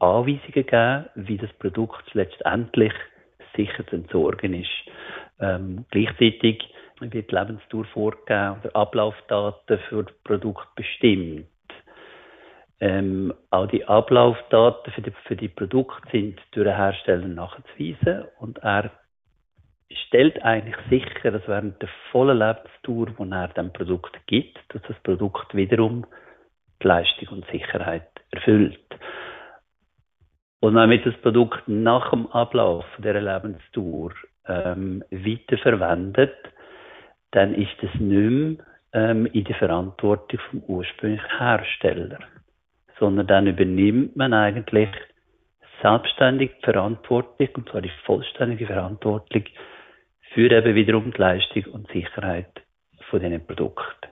Anweisungen 0.02 0.66
geben, 0.66 1.04
wie 1.14 1.38
das 1.38 1.52
Produkt 1.54 2.12
letztendlich 2.14 2.92
sicher 3.56 3.86
zu 3.86 3.96
entsorgen 3.96 4.54
ist. 4.54 4.70
Ähm, 5.40 5.84
gleichzeitig 5.90 6.62
wird 7.00 7.14
die 7.14 7.34
Lebensdauer 7.34 7.84
vorgegeben 7.86 8.60
oder 8.60 8.76
Ablaufdaten 8.76 9.78
für 9.88 10.04
das 10.04 10.14
Produkt 10.24 10.74
bestimmt. 10.76 11.46
Ähm, 12.80 13.32
auch 13.50 13.66
die 13.66 13.84
Ablaufdaten 13.84 14.92
für 14.92 15.02
die, 15.02 15.12
für 15.26 15.36
die 15.36 15.48
Produkte 15.48 16.08
sind 16.10 16.40
durch 16.52 16.66
den 16.66 16.76
Hersteller 16.76 17.28
nachzuweisen 17.28 18.24
und 18.40 18.58
er 18.58 18.90
stellt 20.08 20.42
eigentlich 20.42 20.76
sicher, 20.90 21.30
dass 21.30 21.46
während 21.46 21.80
der 21.80 21.88
vollen 22.10 22.38
Lebensdauer, 22.38 23.06
die 23.06 23.30
er 23.32 23.48
dem 23.48 23.72
Produkt 23.72 24.18
gibt, 24.26 24.58
dass 24.70 24.82
das 24.82 24.98
Produkt 25.02 25.54
wiederum 25.54 26.06
die 26.82 26.86
Leistung 26.88 27.28
und 27.28 27.46
Sicherheit 27.50 28.08
erfüllt. 28.30 28.80
Und 30.62 30.76
wenn 30.76 30.90
man 30.90 31.02
das 31.02 31.16
Produkt 31.22 31.66
nach 31.66 32.10
dem 32.10 32.28
Ablauf 32.28 32.84
dieser 32.98 33.20
Lebensdauer 33.20 34.12
ähm, 34.46 35.02
weiterverwendet, 35.10 36.36
dann 37.32 37.52
ist 37.52 37.82
es 37.82 37.92
nicht 37.98 38.30
mehr 38.30 38.64
ähm, 38.92 39.26
in 39.26 39.42
der 39.42 39.56
Verantwortung 39.56 40.38
vom 40.50 40.62
ursprünglichen 40.68 41.36
Hersteller, 41.36 42.20
sondern 43.00 43.26
dann 43.26 43.48
übernimmt 43.48 44.14
man 44.14 44.32
eigentlich 44.34 44.90
selbstständig 45.82 46.52
die 46.58 46.64
Verantwortung, 46.64 47.48
und 47.54 47.68
zwar 47.68 47.80
die 47.80 47.90
vollständige 48.04 48.66
Verantwortung 48.66 49.42
für 50.32 50.48
eben 50.48 50.74
wiederum 50.76 51.12
die 51.12 51.20
Leistung 51.20 51.64
und 51.72 51.88
Sicherheit 51.88 52.62
von 53.10 53.18
diesen 53.18 53.44
Produkten. 53.44 54.11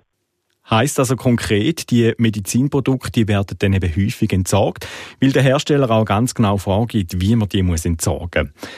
Heißt 0.71 0.99
also 0.99 1.17
konkret, 1.17 1.91
die 1.91 2.13
Medizinprodukte 2.19 3.27
werden 3.27 3.57
dann 3.59 3.73
eben 3.73 3.91
häufig 3.97 4.33
entsorgt, 4.33 4.87
weil 5.21 5.33
der 5.33 5.43
Hersteller 5.43 5.91
auch 5.91 6.05
ganz 6.05 6.35
genau 6.35 6.57
vorgibt, 6.59 7.21
wie 7.21 7.35
man 7.37 7.49
die 7.49 7.63
muss 7.63 7.85
entsorgen 7.85 8.53
muss. 8.55 8.71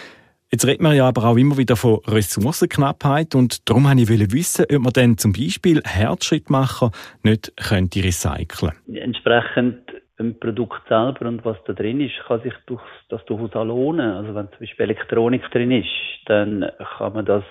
Jetzt 0.52 0.66
redet 0.66 0.82
man 0.82 0.94
ja 0.94 1.08
aber 1.08 1.24
auch 1.24 1.36
immer 1.36 1.56
wieder 1.56 1.76
von 1.76 2.00
Ressourcenknappheit 2.06 3.34
und 3.34 3.66
darum 3.70 3.84
wollte 3.84 4.02
ich 4.02 4.32
wissen, 4.32 4.66
ob 4.70 4.82
man 4.82 4.92
dann 4.92 5.16
zum 5.16 5.32
Beispiel 5.32 5.80
Herzschrittmacher 5.82 6.90
nicht 7.22 7.56
könnte 7.56 8.04
recyceln 8.04 8.74
Entsprechend 8.92 9.78
im 10.18 10.38
Produkt 10.38 10.86
selber 10.90 11.26
und 11.26 11.42
was 11.46 11.56
da 11.66 11.72
drin 11.72 12.02
ist, 12.02 12.12
kann 12.26 12.42
sich 12.42 12.52
durch, 12.66 12.82
das 13.08 13.24
durchaus 13.24 13.54
auch 13.54 13.64
lohnen. 13.64 14.12
Also 14.12 14.34
wenn 14.34 14.50
zum 14.50 14.58
Beispiel 14.60 14.84
Elektronik 14.84 15.42
drin 15.52 15.70
ist, 15.70 15.88
dann 16.26 16.70
kann 16.98 17.14
man 17.14 17.24
das 17.24 17.44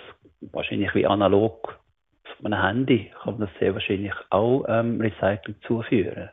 wahrscheinlich 0.51 0.93
wie 0.93 1.07
analog 1.07 1.80
einem 2.45 2.61
Handy 2.61 3.11
kann 3.21 3.37
man 3.37 3.47
das 3.47 3.59
sehr 3.59 3.73
wahrscheinlich 3.73 4.13
auch 4.29 4.65
ähm, 4.67 4.99
Recycling 4.99 5.55
zuführen. 5.67 6.29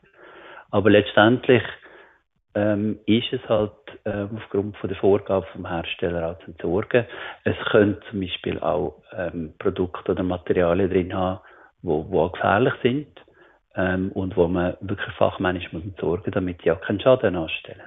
Aber 0.71 0.91
letztendlich 0.91 1.63
ähm, 2.55 2.99
ist 3.07 3.33
es 3.33 3.47
halt 3.49 3.73
ähm, 4.05 4.31
aufgrund 4.37 4.77
von 4.79 4.89
der 4.89 4.99
Vorgabe 4.99 5.47
vom 5.53 5.67
Hersteller 5.67 6.31
auch 6.31 6.39
zu 6.45 6.53
entsorgen. 6.53 7.07
Es 7.45 7.57
können 7.71 7.99
zum 8.11 8.21
Beispiel 8.21 8.59
auch 8.61 9.03
ähm, 9.17 9.55
Produkte 9.59 10.13
oder 10.13 10.23
Materialien 10.23 10.91
drin 10.91 11.15
haben, 11.15 11.41
wo 11.83 12.21
auch 12.21 12.33
gefährlich 12.33 12.75
sind 12.83 13.09
ähm, 13.77 14.11
und 14.13 14.37
wo 14.37 14.49
man 14.49 14.77
wirklich 14.81 15.15
fachmännisch 15.15 15.73
muss 15.73 15.83
damit 16.33 16.65
die 16.65 16.71
auch 16.71 16.81
keinen 16.81 17.01
Schaden 17.01 17.37
anstellen. 17.37 17.83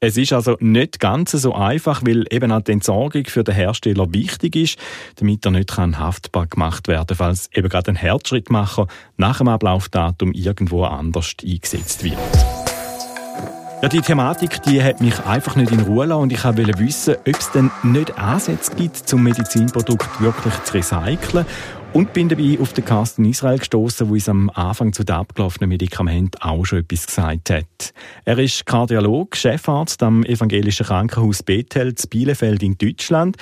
Es 0.00 0.16
ist 0.16 0.32
also 0.32 0.56
nicht 0.60 1.00
ganz 1.00 1.32
so 1.32 1.56
einfach, 1.56 2.02
weil 2.06 2.24
eben 2.30 2.52
auch 2.52 2.60
die 2.60 2.70
Entsorgung 2.70 3.24
für 3.24 3.42
den 3.42 3.56
Hersteller 3.56 4.06
wichtig 4.14 4.54
ist, 4.54 4.78
damit 5.16 5.44
er 5.44 5.50
nicht 5.50 5.76
haftbar 5.76 6.46
gemacht 6.46 6.86
werden 6.86 7.08
kann, 7.08 7.16
falls 7.16 7.50
eben 7.52 7.68
gerade 7.68 7.90
ein 7.90 7.96
Herzschrittmacher 7.96 8.86
nach 9.16 9.38
dem 9.38 9.48
Ablaufdatum 9.48 10.30
irgendwo 10.34 10.84
anders 10.84 11.34
eingesetzt 11.42 12.04
wird. 12.04 12.16
Ja, 13.82 13.88
die 13.88 14.00
Thematik, 14.00 14.62
die 14.62 14.80
hat 14.80 15.00
mich 15.00 15.18
einfach 15.26 15.56
nicht 15.56 15.72
in 15.72 15.80
Ruhe 15.80 16.06
lassen 16.06 16.22
und 16.22 16.32
ich 16.32 16.44
wollte 16.44 16.78
wissen, 16.78 17.16
ob 17.16 17.36
es 17.36 17.50
denn 17.50 17.72
nicht 17.82 18.16
Ansätze 18.18 18.76
gibt, 18.76 18.96
zum 18.96 19.24
Medizinprodukt 19.24 20.20
wirklich 20.20 20.54
zu 20.62 20.74
recyceln 20.74 21.44
Und 21.94 22.12
bin 22.12 22.28
dabei 22.28 22.58
auf 22.60 22.74
den 22.74 22.84
Carsten 22.84 23.24
Israel 23.24 23.58
gestoßen, 23.58 24.08
wo 24.08 24.12
uns 24.12 24.28
am 24.28 24.50
Anfang 24.50 24.92
zu 24.92 25.04
den 25.04 25.16
abgelaufenen 25.16 25.70
Medikamenten 25.70 26.40
auch 26.42 26.64
schon 26.64 26.80
etwas 26.80 27.06
gesagt 27.06 27.50
hat. 27.50 27.94
Er 28.24 28.38
ist 28.38 28.66
Kardiolog, 28.66 29.34
Chefarzt 29.34 30.02
am 30.02 30.22
Evangelischen 30.22 30.86
Krankenhaus 30.86 31.42
Bethel 31.42 31.94
zu 31.94 32.08
Bielefeld 32.08 32.62
in 32.62 32.76
Deutschland. 32.76 33.36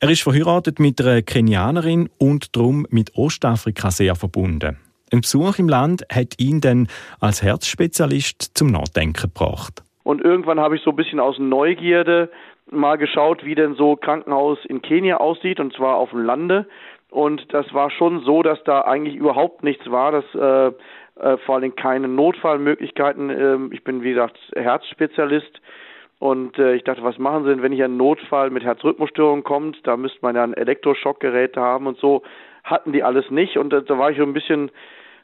Er 0.00 0.10
ist 0.10 0.22
verheiratet 0.22 0.78
mit 0.78 1.00
einer 1.00 1.22
Kenianerin 1.22 2.08
und 2.18 2.54
darum 2.56 2.86
mit 2.90 3.16
Ostafrika 3.16 3.90
sehr 3.90 4.14
verbunden. 4.14 4.78
Ein 5.12 5.22
Besuch 5.22 5.58
im 5.58 5.68
Land 5.68 6.04
hat 6.12 6.38
ihn 6.38 6.60
dann 6.60 6.86
als 7.18 7.42
Herzspezialist 7.42 8.56
zum 8.56 8.68
Nachdenken 8.68 9.22
gebracht. 9.22 9.82
Und 10.04 10.22
irgendwann 10.22 10.60
habe 10.60 10.76
ich 10.76 10.82
so 10.82 10.90
ein 10.90 10.96
bisschen 10.96 11.18
aus 11.18 11.36
Neugierde 11.38 12.30
mal 12.70 12.96
geschaut, 12.96 13.44
wie 13.44 13.54
denn 13.54 13.74
so 13.74 13.96
Krankenhaus 13.96 14.58
in 14.66 14.82
Kenia 14.82 15.16
aussieht, 15.16 15.60
und 15.60 15.74
zwar 15.74 15.96
auf 15.96 16.10
dem 16.10 16.22
Lande. 16.24 16.66
Und 17.10 17.52
das 17.54 17.72
war 17.72 17.90
schon 17.90 18.20
so, 18.20 18.42
dass 18.42 18.62
da 18.64 18.82
eigentlich 18.82 19.16
überhaupt 19.16 19.62
nichts 19.62 19.90
war, 19.90 20.12
dass 20.12 20.34
äh, 20.34 20.72
äh, 21.20 21.36
vor 21.38 21.56
allem 21.56 21.74
keine 21.74 22.08
Notfallmöglichkeiten. 22.08 23.30
Äh, 23.30 23.74
ich 23.74 23.82
bin, 23.82 24.02
wie 24.02 24.10
gesagt, 24.10 24.38
Herzspezialist. 24.54 25.60
Und 26.18 26.58
äh, 26.58 26.74
ich 26.74 26.84
dachte, 26.84 27.02
was 27.02 27.18
machen 27.18 27.44
Sie 27.44 27.50
denn, 27.50 27.62
wenn 27.62 27.72
hier 27.72 27.86
ein 27.86 27.96
Notfall 27.96 28.50
mit 28.50 28.64
Herzrhythmusstörung 28.64 29.44
kommt? 29.44 29.86
Da 29.86 29.96
müsste 29.96 30.18
man 30.22 30.36
ja 30.36 30.42
ein 30.42 30.54
Elektroschockgerät 30.54 31.56
haben 31.56 31.86
und 31.86 31.98
so. 31.98 32.22
Hatten 32.64 32.92
die 32.92 33.02
alles 33.02 33.30
nicht. 33.30 33.56
Und 33.56 33.72
äh, 33.72 33.82
da 33.82 33.98
war 33.98 34.10
ich 34.10 34.18
so 34.18 34.24
ein 34.24 34.32
bisschen, 34.32 34.70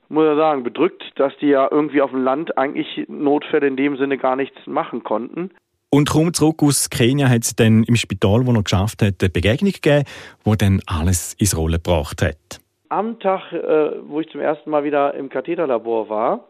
muss 0.09 0.29
ich 0.29 0.37
sagen, 0.37 0.63
bedrückt, 0.63 1.03
dass 1.17 1.37
die 1.39 1.49
ja 1.49 1.69
irgendwie 1.71 2.01
auf 2.01 2.11
dem 2.11 2.23
Land 2.23 2.57
eigentlich 2.57 3.05
Notfälle 3.09 3.67
in 3.67 3.77
dem 3.77 3.97
Sinne 3.97 4.19
gar 4.19 4.37
nichts 4.37 4.67
machen 4.67 5.03
konnten. 5.03 5.51
Und 5.95 6.11
kaum 6.11 6.35
zurück 6.35 6.61
aus 6.61 6.91
Kenia 6.91 7.29
hat 7.29 7.43
es 7.43 7.55
dann 7.55 7.85
im 7.85 7.95
Spital, 7.95 8.45
wo 8.49 8.53
er 8.53 8.65
geschafft 8.65 9.01
hat, 9.01 9.23
eine 9.23 9.31
Begegnung 9.31 9.71
gegeben, 9.71 10.03
wo 10.43 10.57
dann 10.57 10.81
alles 10.87 11.35
ins 11.35 11.57
Rollen 11.57 11.81
gebracht 11.81 12.21
hat. 12.21 12.59
Am 12.89 13.21
Tag, 13.21 13.53
äh, 13.53 13.93
wo 14.09 14.19
ich 14.19 14.29
zum 14.31 14.41
ersten 14.41 14.71
Mal 14.71 14.83
wieder 14.83 15.15
im 15.15 15.29
Katheterlabor 15.29 16.09
war, 16.09 16.49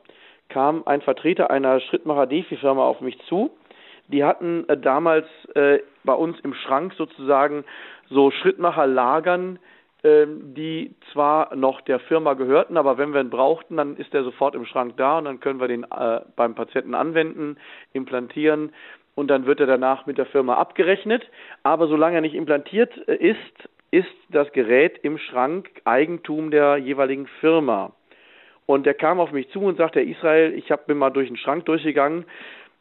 kam 0.48 0.82
ein 0.86 1.02
Vertreter 1.02 1.50
einer 1.50 1.78
Schrittmacher-Defi-Firma 1.80 2.82
auf 2.82 3.02
mich 3.02 3.18
zu. 3.28 3.50
Die 4.08 4.24
hatten 4.24 4.66
äh, 4.66 4.78
damals 4.78 5.26
äh, 5.54 5.80
bei 6.04 6.14
uns 6.14 6.40
im 6.40 6.54
Schrank 6.54 6.94
sozusagen 6.96 7.66
so 8.08 8.30
Schrittmacher-Lagern, 8.30 9.58
ähm, 10.04 10.54
die 10.54 10.94
zwar 11.12 11.54
noch 11.54 11.82
der 11.82 12.00
Firma 12.00 12.32
gehörten, 12.32 12.78
aber 12.78 12.96
wenn 12.96 13.12
wir 13.12 13.20
ihn 13.20 13.28
brauchten, 13.28 13.76
dann 13.76 13.98
ist 13.98 14.14
er 14.14 14.24
sofort 14.24 14.54
im 14.54 14.64
Schrank 14.64 14.96
da 14.96 15.18
und 15.18 15.26
dann 15.26 15.40
können 15.40 15.60
wir 15.60 15.68
den 15.68 15.84
beim 16.34 16.54
Patienten 16.54 16.94
anwenden, 16.94 17.58
implantieren 17.92 18.72
und 19.14 19.28
dann 19.28 19.47
wird 19.47 19.61
er 19.61 19.66
danach 19.66 20.06
mit 20.06 20.18
der 20.18 20.26
Firma 20.26 20.54
abgerechnet. 20.54 21.28
Aber 21.62 21.87
solange 21.87 22.16
er 22.16 22.21
nicht 22.21 22.35
implantiert 22.35 22.92
äh, 23.09 23.14
ist, 23.14 23.68
ist 23.90 24.09
das 24.28 24.50
Gerät 24.52 24.99
im 25.02 25.18
Schrank 25.18 25.71
Eigentum 25.85 26.50
der 26.50 26.78
jeweiligen 26.78 27.26
Firma. 27.40 27.92
Und 28.66 28.87
er 28.87 28.94
kam 28.94 29.21
auf 29.21 29.30
mich 29.30 29.50
zu 29.50 29.61
und 29.61 29.76
sagte, 29.76 30.00
Israel, 30.00 30.54
ich 30.54 30.71
habe 30.71 30.85
mir 30.88 30.94
mal 30.94 31.11
durch 31.11 31.28
den 31.28 31.37
Schrank 31.37 31.66
durchgegangen. 31.66 32.25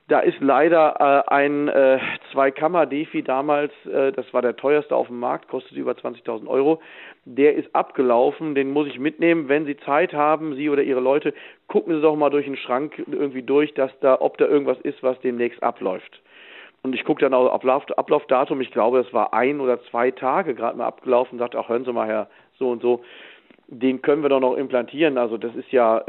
Da 0.10 0.20
ist 0.20 0.40
leider 0.42 1.24
äh, 1.28 1.32
ein 1.32 1.70
äh, 1.70 1.98
Zwei-Kammer-Defi 2.34 3.24
damals, 3.24 3.72
äh, 3.86 4.12
das 4.12 4.34
war 4.34 4.42
der 4.42 4.58
teuerste 4.58 4.96
auf 4.96 5.08
dem 5.08 5.20
Markt, 5.20 5.48
kostet 5.48 5.78
über 5.78 5.94
20.000 5.94 6.46
Euro. 6.48 6.82
Der 7.24 7.56
ist 7.56 7.74
abgelaufen, 7.74 8.54
den 8.54 8.72
muss 8.72 8.88
ich 8.88 9.00
mitnehmen. 9.00 9.48
Wenn 9.48 9.66
Sie 9.66 9.78
Zeit 9.78 10.14
haben, 10.14 10.56
Sie 10.56 10.70
oder 10.70 10.84
Ihre 10.84 11.00
Leute, 11.00 11.34
gucken 11.68 11.96
Sie 11.96 12.02
doch 12.02 12.18
mal 12.18 12.30
durch 12.30 12.46
den 12.46 12.58
Schrank 12.58 13.02
irgendwie 13.10 13.44
durch, 13.44 13.74
dass 13.76 13.98
da, 14.02 14.20
ob 14.20 14.38
da 14.38 14.46
irgendwas 14.46 14.80
ist, 14.82 15.02
was 15.04 15.18
demnächst 15.22 15.64
abläuft. 15.64 16.22
Und 16.82 16.94
ich 16.94 17.06
gucke 17.06 17.22
dann 17.22 17.34
auch 17.34 17.50
Ablauf, 17.54 17.90
Ablaufdatum, 17.96 18.60
ich 18.60 18.72
glaube, 18.72 19.00
es 19.00 19.14
war 19.14 19.34
ein 19.34 19.62
oder 19.62 19.82
zwei 19.84 20.12
Tage 20.12 20.54
gerade 20.54 20.78
mal 20.78 20.88
abgelaufen, 20.88 21.40
sagte 21.40 21.58
auch, 21.58 21.70
hören 21.70 21.86
Sie 21.86 21.94
mal 21.94 22.08
her, 22.08 22.28
so 22.60 22.70
und 22.72 22.82
so, 22.82 23.04
den 23.68 24.02
können 24.02 24.22
wir 24.22 24.30
doch 24.30 24.42
noch 24.42 24.58
implantieren. 24.58 25.18
Also 25.18 25.38
das 25.38 25.56
ist 25.56 25.72
ja 25.72 26.04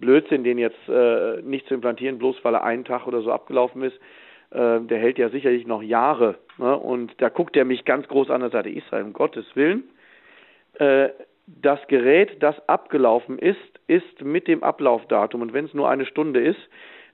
Blödsinn, 0.00 0.44
den 0.44 0.58
jetzt 0.58 0.88
äh, 0.88 1.42
nicht 1.42 1.66
zu 1.68 1.74
implantieren, 1.74 2.18
bloß 2.18 2.36
weil 2.42 2.54
er 2.54 2.64
einen 2.64 2.84
Tag 2.84 3.06
oder 3.06 3.20
so 3.22 3.30
abgelaufen 3.30 3.82
ist. 3.82 3.96
Äh, 4.50 4.80
der 4.80 4.98
hält 4.98 5.18
ja 5.18 5.28
sicherlich 5.28 5.66
noch 5.66 5.82
Jahre. 5.82 6.36
Ne? 6.58 6.76
Und 6.76 7.12
da 7.18 7.28
guckt 7.28 7.56
er 7.56 7.64
mich 7.64 7.84
ganz 7.84 8.08
groß 8.08 8.30
an 8.30 8.42
und 8.42 8.52
sagte, 8.52 8.70
Israel, 8.70 9.04
um 9.04 9.12
Gottes 9.12 9.44
Willen, 9.54 9.84
äh, 10.74 11.10
das 11.46 11.80
Gerät, 11.88 12.42
das 12.42 12.56
abgelaufen 12.68 13.38
ist, 13.38 13.58
ist 13.86 14.22
mit 14.22 14.46
dem 14.46 14.62
Ablaufdatum 14.62 15.42
und 15.42 15.52
wenn 15.52 15.64
es 15.64 15.74
nur 15.74 15.88
eine 15.88 16.06
Stunde 16.06 16.40
ist, 16.40 16.60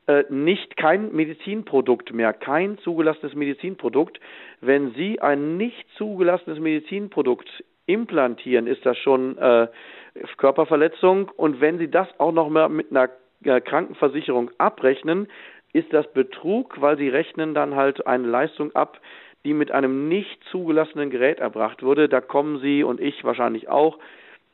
äh, 0.06 0.24
nicht 0.28 0.76
kein 0.76 1.12
Medizinprodukt 1.12 2.12
mehr, 2.12 2.32
kein 2.32 2.78
zugelassenes 2.78 3.34
Medizinprodukt. 3.34 4.20
Wenn 4.60 4.92
Sie 4.92 5.20
ein 5.20 5.56
nicht 5.56 5.86
zugelassenes 5.96 6.60
Medizinprodukt 6.60 7.48
implantieren, 7.86 8.66
ist 8.66 8.84
das 8.84 8.96
schon 8.98 9.36
äh, 9.38 9.68
Körperverletzung. 10.36 11.30
Und 11.36 11.60
wenn 11.60 11.78
Sie 11.78 11.90
das 11.90 12.08
auch 12.18 12.32
noch 12.32 12.48
mal 12.48 12.68
mit 12.68 12.90
einer 12.90 13.10
äh, 13.44 13.60
Krankenversicherung 13.60 14.50
abrechnen, 14.58 15.28
ist 15.72 15.92
das 15.92 16.10
Betrug, 16.12 16.80
weil 16.80 16.96
Sie 16.96 17.08
rechnen 17.08 17.54
dann 17.54 17.76
halt 17.76 18.06
eine 18.06 18.26
Leistung 18.26 18.74
ab, 18.74 19.00
die 19.44 19.54
mit 19.54 19.70
einem 19.70 20.08
nicht 20.08 20.42
zugelassenen 20.50 21.10
Gerät 21.10 21.38
erbracht 21.38 21.82
wurde. 21.82 22.08
Da 22.08 22.20
kommen 22.20 22.60
Sie 22.60 22.82
und 22.82 23.00
ich 23.00 23.22
wahrscheinlich 23.24 23.68
auch 23.68 23.98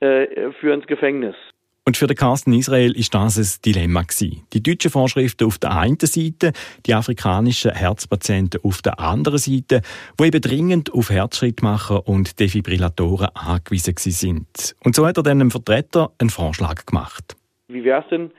äh, 0.00 0.50
für 0.52 0.75
ins 0.75 0.87
Gefängnis. 0.87 1.37
Und 1.84 1.96
für 1.96 2.06
den 2.06 2.16
Carsten 2.16 2.52
Israel 2.52 2.96
ist 2.96 3.12
das 3.12 3.36
ein 3.36 3.62
Dilemma 3.64 4.02
gewesen. 4.02 4.46
Die 4.52 4.62
deutschen 4.62 4.92
Vorschriften 4.92 5.48
auf 5.48 5.58
der 5.58 5.76
einen 5.76 5.98
Seite, 5.98 6.52
die 6.86 6.94
afrikanischen 6.94 7.72
Herzpatienten 7.72 8.60
auf 8.62 8.82
der 8.82 9.00
anderen 9.00 9.38
Seite, 9.38 9.80
wo 10.16 10.24
eben 10.24 10.40
dringend 10.40 10.94
auf 10.94 11.10
Herzschrittmacher 11.10 12.06
und 12.06 12.38
Defibrillatoren 12.38 13.30
angewiesen 13.34 13.96
sind. 13.96 14.76
Und 14.84 14.94
so 14.94 15.04
hat 15.04 15.16
er 15.16 15.24
dann 15.24 15.40
einem 15.40 15.50
Vertreter 15.50 16.12
einen 16.20 16.30
Vorschlag 16.30 16.86
gemacht. 16.86 17.34
Wie 17.66 17.82
wäre 17.82 18.02
es 18.02 18.08
denn, 18.10 18.30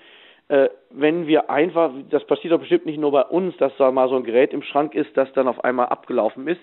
äh, 0.47 0.69
wenn 0.91 1.27
wir 1.27 1.49
einfach, 1.49 1.91
das 2.11 2.25
passiert 2.25 2.53
doch 2.53 2.59
bestimmt 2.59 2.85
nicht 2.85 2.99
nur 2.99 3.11
bei 3.11 3.23
uns, 3.23 3.57
dass 3.57 3.73
da 3.77 3.91
mal 3.91 4.07
so 4.07 4.15
ein 4.15 4.23
Gerät 4.23 4.53
im 4.53 4.63
Schrank 4.63 4.95
ist, 4.95 5.09
das 5.17 5.27
dann 5.33 5.49
auf 5.49 5.65
einmal 5.65 5.87
abgelaufen 5.87 6.47
ist. 6.47 6.61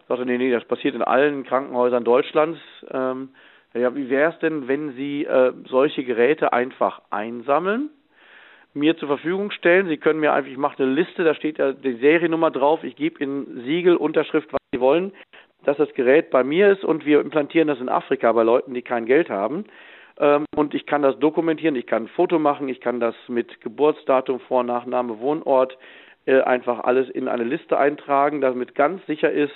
Ich 0.00 0.08
sagte, 0.08 0.26
nee, 0.26 0.36
nee, 0.36 0.50
das 0.50 0.64
passiert 0.66 0.94
in 0.94 1.02
allen 1.02 1.44
Krankenhäusern 1.44 2.04
Deutschlands. 2.04 2.58
Ähm, 2.90 3.30
ja, 3.78 3.94
wie 3.94 4.10
wäre 4.10 4.32
es 4.32 4.38
denn, 4.40 4.68
wenn 4.68 4.92
Sie 4.92 5.24
äh, 5.24 5.52
solche 5.68 6.04
Geräte 6.04 6.52
einfach 6.52 7.00
einsammeln, 7.10 7.90
mir 8.74 8.96
zur 8.96 9.08
Verfügung 9.08 9.50
stellen? 9.50 9.88
Sie 9.88 9.96
können 9.96 10.20
mir 10.20 10.32
einfach, 10.32 10.50
ich 10.50 10.58
mache 10.58 10.82
eine 10.82 10.92
Liste, 10.92 11.24
da 11.24 11.34
steht 11.34 11.58
ja 11.58 11.72
die 11.72 11.94
Seriennummer 11.94 12.50
drauf, 12.50 12.84
ich 12.84 12.96
gebe 12.96 13.22
Ihnen 13.22 13.62
Siegel, 13.64 13.96
Unterschrift, 13.96 14.52
was 14.52 14.60
Sie 14.72 14.80
wollen, 14.80 15.12
dass 15.64 15.76
das 15.76 15.92
Gerät 15.94 16.30
bei 16.30 16.44
mir 16.44 16.70
ist 16.70 16.84
und 16.84 17.04
wir 17.04 17.20
implantieren 17.20 17.68
das 17.68 17.80
in 17.80 17.88
Afrika 17.88 18.32
bei 18.32 18.42
Leuten, 18.42 18.74
die 18.74 18.82
kein 18.82 19.06
Geld 19.06 19.28
haben. 19.30 19.64
Ähm, 20.18 20.44
und 20.56 20.74
ich 20.74 20.86
kann 20.86 21.02
das 21.02 21.18
dokumentieren, 21.18 21.76
ich 21.76 21.86
kann 21.86 22.04
ein 22.04 22.08
Foto 22.08 22.38
machen, 22.38 22.68
ich 22.68 22.80
kann 22.80 23.00
das 23.00 23.14
mit 23.28 23.60
Geburtsdatum, 23.60 24.40
Vor- 24.40 24.64
Nachname, 24.64 25.20
Wohnort 25.20 25.78
äh, 26.26 26.40
einfach 26.40 26.80
alles 26.80 27.08
in 27.10 27.28
eine 27.28 27.44
Liste 27.44 27.78
eintragen, 27.78 28.40
damit 28.40 28.74
ganz 28.74 29.04
sicher 29.06 29.30
ist, 29.30 29.54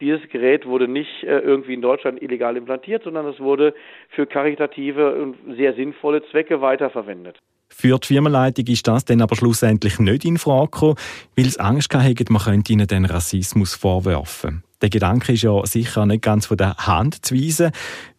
dieses 0.00 0.28
Gerät 0.30 0.66
wurde 0.66 0.88
nicht 0.88 1.22
äh, 1.22 1.38
irgendwie 1.38 1.74
in 1.74 1.82
Deutschland 1.82 2.22
illegal 2.22 2.56
implantiert, 2.56 3.04
sondern 3.04 3.26
es 3.26 3.40
wurde 3.40 3.74
für 4.10 4.26
karitative 4.26 5.14
und 5.14 5.36
sehr 5.56 5.74
sinnvolle 5.74 6.22
Zwecke 6.30 6.60
weiterverwendet. 6.60 7.38
Für 7.68 7.98
die 7.98 8.06
Firmenleitung 8.06 8.66
ist 8.66 8.86
das 8.86 9.04
dann 9.04 9.20
aber 9.20 9.36
schlussendlich 9.36 9.98
nicht 9.98 10.24
in 10.24 10.38
Frage 10.38 10.70
gekommen, 10.70 10.94
weil 11.36 11.46
es 11.46 11.58
Angst 11.58 11.92
hatte, 11.94 12.24
man 12.30 12.42
könnte 12.42 12.72
ihnen 12.72 12.86
den 12.86 13.04
Rassismus 13.04 13.74
vorwerfen. 13.74 14.62
Der 14.82 14.90
Gedanke 14.90 15.32
ist 15.32 15.42
ja 15.42 15.64
sicher 15.64 16.04
nicht 16.04 16.22
ganz 16.22 16.46
von 16.46 16.56
der 16.56 16.76
Hand 16.76 17.24
zu 17.24 17.34
weisen, 17.34 17.70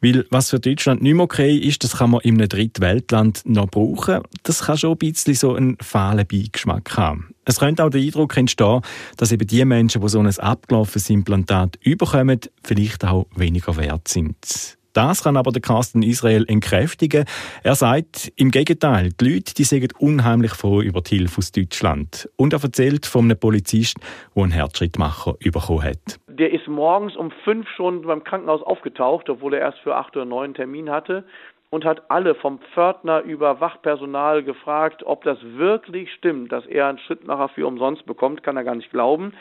weil 0.02 0.26
was 0.32 0.50
für 0.50 0.60
Deutschland 0.60 1.02
nicht 1.02 1.14
mehr 1.14 1.24
okay 1.24 1.56
ist, 1.56 1.84
das 1.84 1.98
kann 1.98 2.12
man 2.12 2.22
in 2.22 2.36
einem 2.36 2.50
Drittweltland 2.50 3.44
noch 3.46 3.68
brauchen. 3.68 4.22
Das 4.44 4.64
kann 4.64 4.78
schon 4.78 4.94
ein 4.94 4.98
bisschen 4.98 5.36
so 5.36 5.54
einen 5.54 5.78
fahlen 5.82 6.26
Beigeschmack 6.26 6.98
haben. 6.98 7.34
Es 7.46 7.60
könnte 7.60 7.84
auch 7.84 7.90
der 7.90 8.02
Eindruck 8.02 8.36
entstehen, 8.38 8.82
dass 9.18 9.32
eben 9.32 9.48
die 9.48 9.64
Menschen, 9.66 10.02
die 10.02 10.10
so 10.10 10.20
ein 10.20 10.28
abgelaufenes 10.28 11.10
Implantat 11.10 11.78
überkommen, 11.82 12.40
vielleicht 12.64 13.06
auch 13.06 13.28
weniger 13.36 13.78
wert 13.78 14.08
sind. 14.08 14.77
Das 14.98 15.24
kann 15.24 15.38
aber 15.38 15.52
der 15.52 15.62
Carsten 15.62 16.02
Israel 16.02 16.44
entkräftigen. 16.48 17.26
Er 17.64 17.76
sagt, 17.76 18.34
im 18.36 18.50
Gegenteil, 18.50 19.12
die 19.22 19.36
Leute 19.36 19.54
die 19.54 19.64
sind 19.64 19.94
unheimlich 20.00 20.54
froh 20.54 20.82
über 20.82 21.02
die 21.02 21.18
Hilfe 21.18 21.38
aus 21.38 21.52
Deutschland. 21.52 22.28
Und 22.36 22.52
er 22.52 22.64
erzählt 22.64 23.06
von 23.06 23.26
einem 23.26 23.40
Polizist, 23.40 24.00
der 24.36 24.42
einen 24.42 24.52
Herzschrittmacher 24.52 25.36
bekommen 25.40 25.84
hat. 25.84 26.20
Der 26.28 26.52
ist 26.52 26.68
morgens 26.68 27.16
um 27.16 27.30
fünf 27.44 27.70
schon 27.76 28.02
beim 28.02 28.24
Krankenhaus 28.24 28.64
aufgetaucht, 28.64 29.30
obwohl 29.30 29.54
er 29.54 29.60
erst 29.60 29.78
für 29.82 29.96
acht 29.96 30.16
oder 30.16 30.26
neun 30.26 30.56
Termin 30.56 30.90
hatte 30.90 31.26
und 31.70 31.86
hat 31.86 32.10
alle 32.10 32.34
vom 32.34 32.58
Pförtner 32.74 33.22
über 33.22 33.62
Wachpersonal 33.62 34.42
gefragt, 34.42 35.04
ob 35.06 35.24
das 35.24 35.38
wirklich 35.44 36.12
stimmt, 36.14 36.52
dass 36.52 36.66
er 36.66 36.88
einen 36.88 36.98
Schrittmacher 36.98 37.50
für 37.50 37.68
umsonst 37.68 38.08
bekommt, 38.08 38.42
kann 38.42 38.58
er 38.58 38.64
gar 38.64 38.74
nicht 38.74 38.90
glauben. 38.90 39.34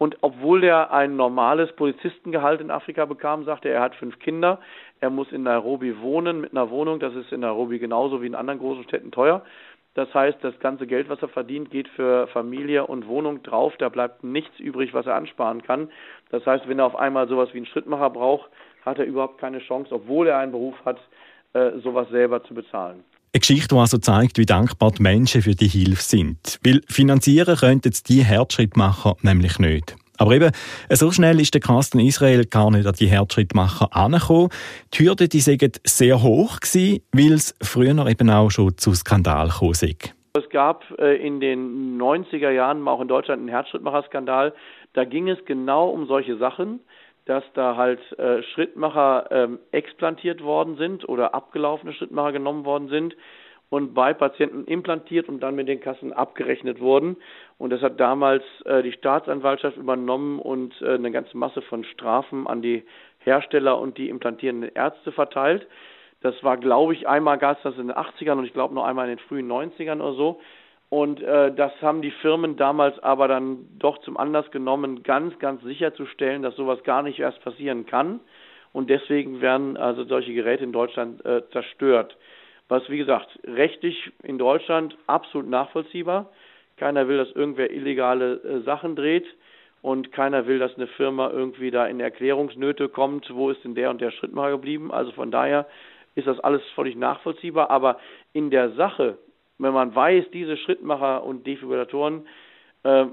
Und 0.00 0.16
obwohl 0.22 0.64
er 0.64 0.92
ein 0.92 1.16
normales 1.16 1.70
Polizistengehalt 1.76 2.62
in 2.62 2.70
Afrika 2.70 3.04
bekam, 3.04 3.44
sagte 3.44 3.68
er, 3.68 3.74
er 3.74 3.82
hat 3.82 3.94
fünf 3.96 4.18
Kinder, 4.18 4.58
er 5.00 5.10
muss 5.10 5.32
in 5.32 5.42
Nairobi 5.42 5.98
wohnen 6.00 6.40
mit 6.40 6.52
einer 6.52 6.70
Wohnung, 6.70 7.00
das 7.00 7.14
ist 7.14 7.32
in 7.32 7.40
Nairobi 7.40 7.78
genauso 7.78 8.20
wie 8.22 8.26
in 8.26 8.34
anderen 8.34 8.60
großen 8.60 8.84
Städten 8.84 9.10
teuer. 9.10 9.42
Das 9.94 10.12
heißt, 10.14 10.38
das 10.42 10.58
ganze 10.60 10.86
Geld, 10.86 11.08
was 11.08 11.20
er 11.20 11.28
verdient, 11.28 11.70
geht 11.70 11.88
für 11.88 12.28
Familie 12.28 12.86
und 12.86 13.08
Wohnung 13.08 13.42
drauf. 13.42 13.74
Da 13.78 13.88
bleibt 13.88 14.22
nichts 14.22 14.58
übrig, 14.60 14.94
was 14.94 15.06
er 15.06 15.16
ansparen 15.16 15.62
kann. 15.62 15.90
Das 16.30 16.46
heißt, 16.46 16.68
wenn 16.68 16.78
er 16.78 16.86
auf 16.86 16.94
einmal 16.94 17.26
sowas 17.28 17.48
wie 17.52 17.58
einen 17.58 17.66
Schrittmacher 17.66 18.10
braucht, 18.10 18.48
hat 18.84 18.98
er 18.98 19.04
überhaupt 19.04 19.38
keine 19.38 19.58
Chance, 19.58 19.92
obwohl 19.92 20.28
er 20.28 20.38
einen 20.38 20.52
Beruf 20.52 20.76
hat, 20.84 21.00
äh, 21.54 21.72
sowas 21.82 22.08
selber 22.10 22.44
zu 22.44 22.54
bezahlen. 22.54 23.02
Eine 23.32 23.40
Geschichte, 23.40 23.74
die 23.74 23.80
also 23.80 23.98
zeigt, 23.98 24.38
wie 24.38 24.46
dankbar 24.46 24.92
die 24.92 25.02
Menschen 25.02 25.42
für 25.42 25.54
die 25.54 25.68
Hilfe 25.68 26.02
sind. 26.02 26.60
Weil 26.64 26.82
finanzieren 26.88 27.56
könnten 27.56 27.92
die 28.08 28.24
Herzschrittmacher 28.24 29.16
nämlich 29.22 29.58
nicht. 29.58 29.96
Aber 30.20 30.32
eben, 30.32 30.50
so 30.90 31.10
schnell 31.10 31.40
ist 31.40 31.54
der 31.54 31.62
Kasten 31.62 31.98
Israel 31.98 32.44
gar 32.44 32.70
nicht 32.70 32.86
an 32.86 32.92
die 32.92 33.06
Herzschrittmacher 33.06 33.88
angekommen. 33.96 34.50
Die 34.92 35.04
Hürden, 35.04 35.30
die 35.30 35.40
sind 35.40 35.80
sehr 35.82 36.22
hoch 36.22 36.60
gewesen, 36.60 37.02
weil 37.12 37.32
es 37.32 37.56
früher 37.62 38.06
eben 38.06 38.28
auch 38.28 38.50
schon 38.50 38.76
zu 38.76 38.92
Skandal 38.92 39.48
gekommen. 39.48 39.72
Es 40.34 40.48
gab 40.50 40.84
äh, 40.98 41.16
in 41.26 41.40
den 41.40 41.98
90er 41.98 42.50
Jahren 42.50 42.86
auch 42.86 43.00
in 43.00 43.08
Deutschland 43.08 43.40
einen 43.40 43.48
Herzschrittmacher-Skandal. 43.48 44.52
Da 44.92 45.04
ging 45.04 45.26
es 45.30 45.42
genau 45.46 45.88
um 45.88 46.06
solche 46.06 46.36
Sachen, 46.36 46.80
dass 47.24 47.42
da 47.54 47.76
halt 47.76 48.00
äh, 48.18 48.42
Schrittmacher 48.42 49.26
ähm, 49.30 49.58
explantiert 49.72 50.42
worden 50.42 50.76
sind 50.76 51.08
oder 51.08 51.34
abgelaufene 51.34 51.94
Schrittmacher 51.94 52.32
genommen 52.32 52.66
worden 52.66 52.88
sind 52.88 53.16
und 53.70 53.94
bei 53.94 54.12
Patienten 54.12 54.64
implantiert 54.64 55.28
und 55.28 55.40
dann 55.40 55.54
mit 55.54 55.68
den 55.68 55.80
Kassen 55.80 56.12
abgerechnet 56.12 56.80
wurden. 56.80 57.16
Und 57.56 57.70
das 57.70 57.80
hat 57.80 57.98
damals 57.98 58.42
äh, 58.64 58.82
die 58.82 58.92
Staatsanwaltschaft 58.92 59.76
übernommen 59.76 60.40
und 60.40 60.74
äh, 60.82 60.94
eine 60.94 61.12
ganze 61.12 61.36
Masse 61.38 61.62
von 61.62 61.84
Strafen 61.84 62.46
an 62.48 62.62
die 62.62 62.84
Hersteller 63.20 63.78
und 63.78 63.96
die 63.96 64.08
implantierenden 64.08 64.72
Ärzte 64.74 65.12
verteilt. 65.12 65.66
Das 66.20 66.34
war, 66.42 66.56
glaube 66.56 66.94
ich, 66.94 67.08
einmal 67.08 67.38
gab 67.38 67.58
es 67.58 67.62
das 67.62 67.78
in 67.78 67.88
den 67.88 67.96
80ern 67.96 68.38
und 68.38 68.44
ich 68.44 68.52
glaube 68.52 68.74
noch 68.74 68.84
einmal 68.84 69.08
in 69.08 69.16
den 69.16 69.26
frühen 69.26 69.50
90ern 69.50 70.00
oder 70.00 70.14
so. 70.14 70.40
Und 70.88 71.22
äh, 71.22 71.54
das 71.54 71.70
haben 71.80 72.02
die 72.02 72.10
Firmen 72.10 72.56
damals 72.56 72.98
aber 72.98 73.28
dann 73.28 73.68
doch 73.78 73.98
zum 73.98 74.16
Anlass 74.16 74.50
genommen, 74.50 75.04
ganz, 75.04 75.38
ganz 75.38 75.62
sicherzustellen, 75.62 76.42
dass 76.42 76.56
sowas 76.56 76.82
gar 76.82 77.04
nicht 77.04 77.20
erst 77.20 77.40
passieren 77.44 77.86
kann. 77.86 78.18
Und 78.72 78.90
deswegen 78.90 79.40
werden 79.40 79.76
also 79.76 80.02
solche 80.04 80.34
Geräte 80.34 80.64
in 80.64 80.72
Deutschland 80.72 81.24
äh, 81.24 81.48
zerstört 81.50 82.16
was 82.70 82.88
wie 82.88 82.98
gesagt 82.98 83.38
rechtlich 83.44 84.10
in 84.22 84.38
Deutschland 84.38 84.96
absolut 85.06 85.48
nachvollziehbar. 85.48 86.30
Keiner 86.76 87.08
will, 87.08 87.18
dass 87.18 87.30
irgendwer 87.32 87.70
illegale 87.70 88.34
äh, 88.36 88.60
Sachen 88.60 88.96
dreht 88.96 89.26
und 89.82 90.12
keiner 90.12 90.46
will, 90.46 90.58
dass 90.58 90.74
eine 90.76 90.86
Firma 90.86 91.30
irgendwie 91.30 91.70
da 91.70 91.86
in 91.86 92.00
Erklärungsnöte 92.00 92.88
kommt, 92.88 93.28
wo 93.34 93.50
ist 93.50 93.64
denn 93.64 93.74
der 93.74 93.90
und 93.90 94.00
der 94.00 94.12
Schrittmacher 94.12 94.52
geblieben. 94.52 94.92
Also 94.92 95.10
von 95.12 95.30
daher 95.30 95.66
ist 96.14 96.26
das 96.26 96.38
alles 96.40 96.62
völlig 96.74 96.96
nachvollziehbar. 96.96 97.70
Aber 97.70 97.98
in 98.32 98.50
der 98.50 98.70
Sache, 98.70 99.18
wenn 99.58 99.74
man 99.74 99.94
weiß, 99.94 100.26
diese 100.32 100.56
Schrittmacher 100.56 101.24
und 101.24 101.46
Defibrillatoren 101.46 102.26
äh, 102.84 103.06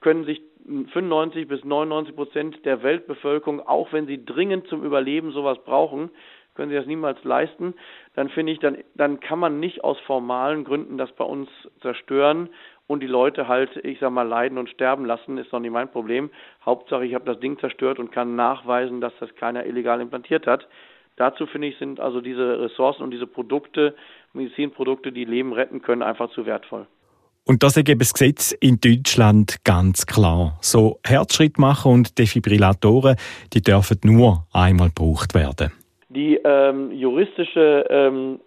können 0.00 0.24
sich 0.24 0.42
95 0.66 1.46
bis 1.46 1.64
99 1.64 2.16
Prozent 2.16 2.64
der 2.64 2.82
Weltbevölkerung, 2.82 3.60
auch 3.60 3.92
wenn 3.92 4.06
sie 4.06 4.24
dringend 4.24 4.66
zum 4.66 4.82
Überleben 4.82 5.30
sowas 5.30 5.58
brauchen, 5.64 6.10
können 6.56 6.70
sie 6.70 6.76
das 6.76 6.86
niemals 6.86 7.22
leisten, 7.24 7.74
dann 8.14 8.28
finde 8.28 8.52
ich, 8.52 8.58
dann, 8.58 8.78
dann 8.94 9.20
kann 9.20 9.38
man 9.38 9.60
nicht 9.60 9.84
aus 9.84 9.98
formalen 10.00 10.64
Gründen 10.64 10.98
das 10.98 11.12
bei 11.12 11.24
uns 11.24 11.48
zerstören 11.80 12.48
und 12.86 13.02
die 13.02 13.06
Leute 13.06 13.48
halt, 13.48 13.76
ich 13.84 13.98
sag 14.00 14.10
mal, 14.10 14.26
leiden 14.26 14.58
und 14.58 14.70
sterben 14.70 15.04
lassen, 15.04 15.38
ist 15.38 15.52
doch 15.52 15.60
nicht 15.60 15.72
mein 15.72 15.90
Problem. 15.90 16.30
Hauptsache, 16.64 17.04
ich 17.04 17.14
habe 17.14 17.24
das 17.24 17.40
Ding 17.40 17.58
zerstört 17.58 17.98
und 17.98 18.12
kann 18.12 18.36
nachweisen, 18.36 19.00
dass 19.00 19.12
das 19.20 19.34
keiner 19.34 19.66
illegal 19.66 20.00
implantiert 20.00 20.46
hat. 20.46 20.66
Dazu 21.16 21.46
finde 21.46 21.68
ich, 21.68 21.78
sind 21.78 21.98
also 21.98 22.20
diese 22.20 22.60
Ressourcen 22.60 23.02
und 23.02 23.10
diese 23.10 23.26
Produkte, 23.26 23.94
Medizinprodukte, 24.34 25.12
die 25.12 25.24
Leben 25.24 25.52
retten 25.52 25.82
können, 25.82 26.02
einfach 26.02 26.30
zu 26.30 26.46
wertvoll. 26.46 26.86
Und 27.48 27.62
das 27.62 27.76
ist 27.76 27.88
das 27.88 28.12
Gesetz 28.12 28.52
in 28.52 28.80
Deutschland 28.80 29.64
ganz 29.64 30.06
klar. 30.06 30.58
So 30.60 30.98
Herzschrittmacher 31.04 31.88
und 31.88 32.18
Defibrillatoren, 32.18 33.16
die 33.52 33.62
dürfen 33.62 34.00
nur 34.02 34.46
einmal 34.52 34.88
gebraucht 34.88 35.32
werden. 35.34 35.72
Die 36.08 36.36
ähm, 36.36 36.92
juristische 36.92 37.84
ähm, 37.90 38.40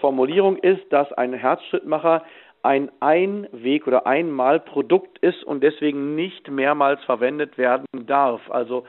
Formulierung 0.00 0.56
ist, 0.58 0.92
dass 0.92 1.10
ein 1.14 1.32
Herzschrittmacher 1.32 2.22
ein 2.62 2.90
Einweg- 3.00 3.86
oder 3.86 4.06
Einmalprodukt 4.06 5.18
ist 5.20 5.42
und 5.44 5.62
deswegen 5.62 6.16
nicht 6.16 6.50
mehrmals 6.50 7.02
verwendet 7.04 7.56
werden 7.56 7.86
darf. 8.06 8.42
Also 8.50 8.84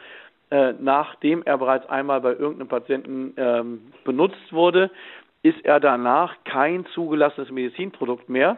äh, 0.51 0.73
nachdem 0.79 1.43
er 1.43 1.57
bereits 1.57 1.87
einmal 1.87 2.19
bei 2.21 2.31
irgendeinem 2.31 2.67
Patienten 2.67 3.33
ähm, 3.37 3.93
benutzt 4.03 4.51
wurde, 4.51 4.89
ist 5.43 5.63
er 5.63 5.79
danach 5.79 6.35
kein 6.43 6.85
zugelassenes 6.87 7.51
Medizinprodukt 7.51 8.27
mehr. 8.27 8.57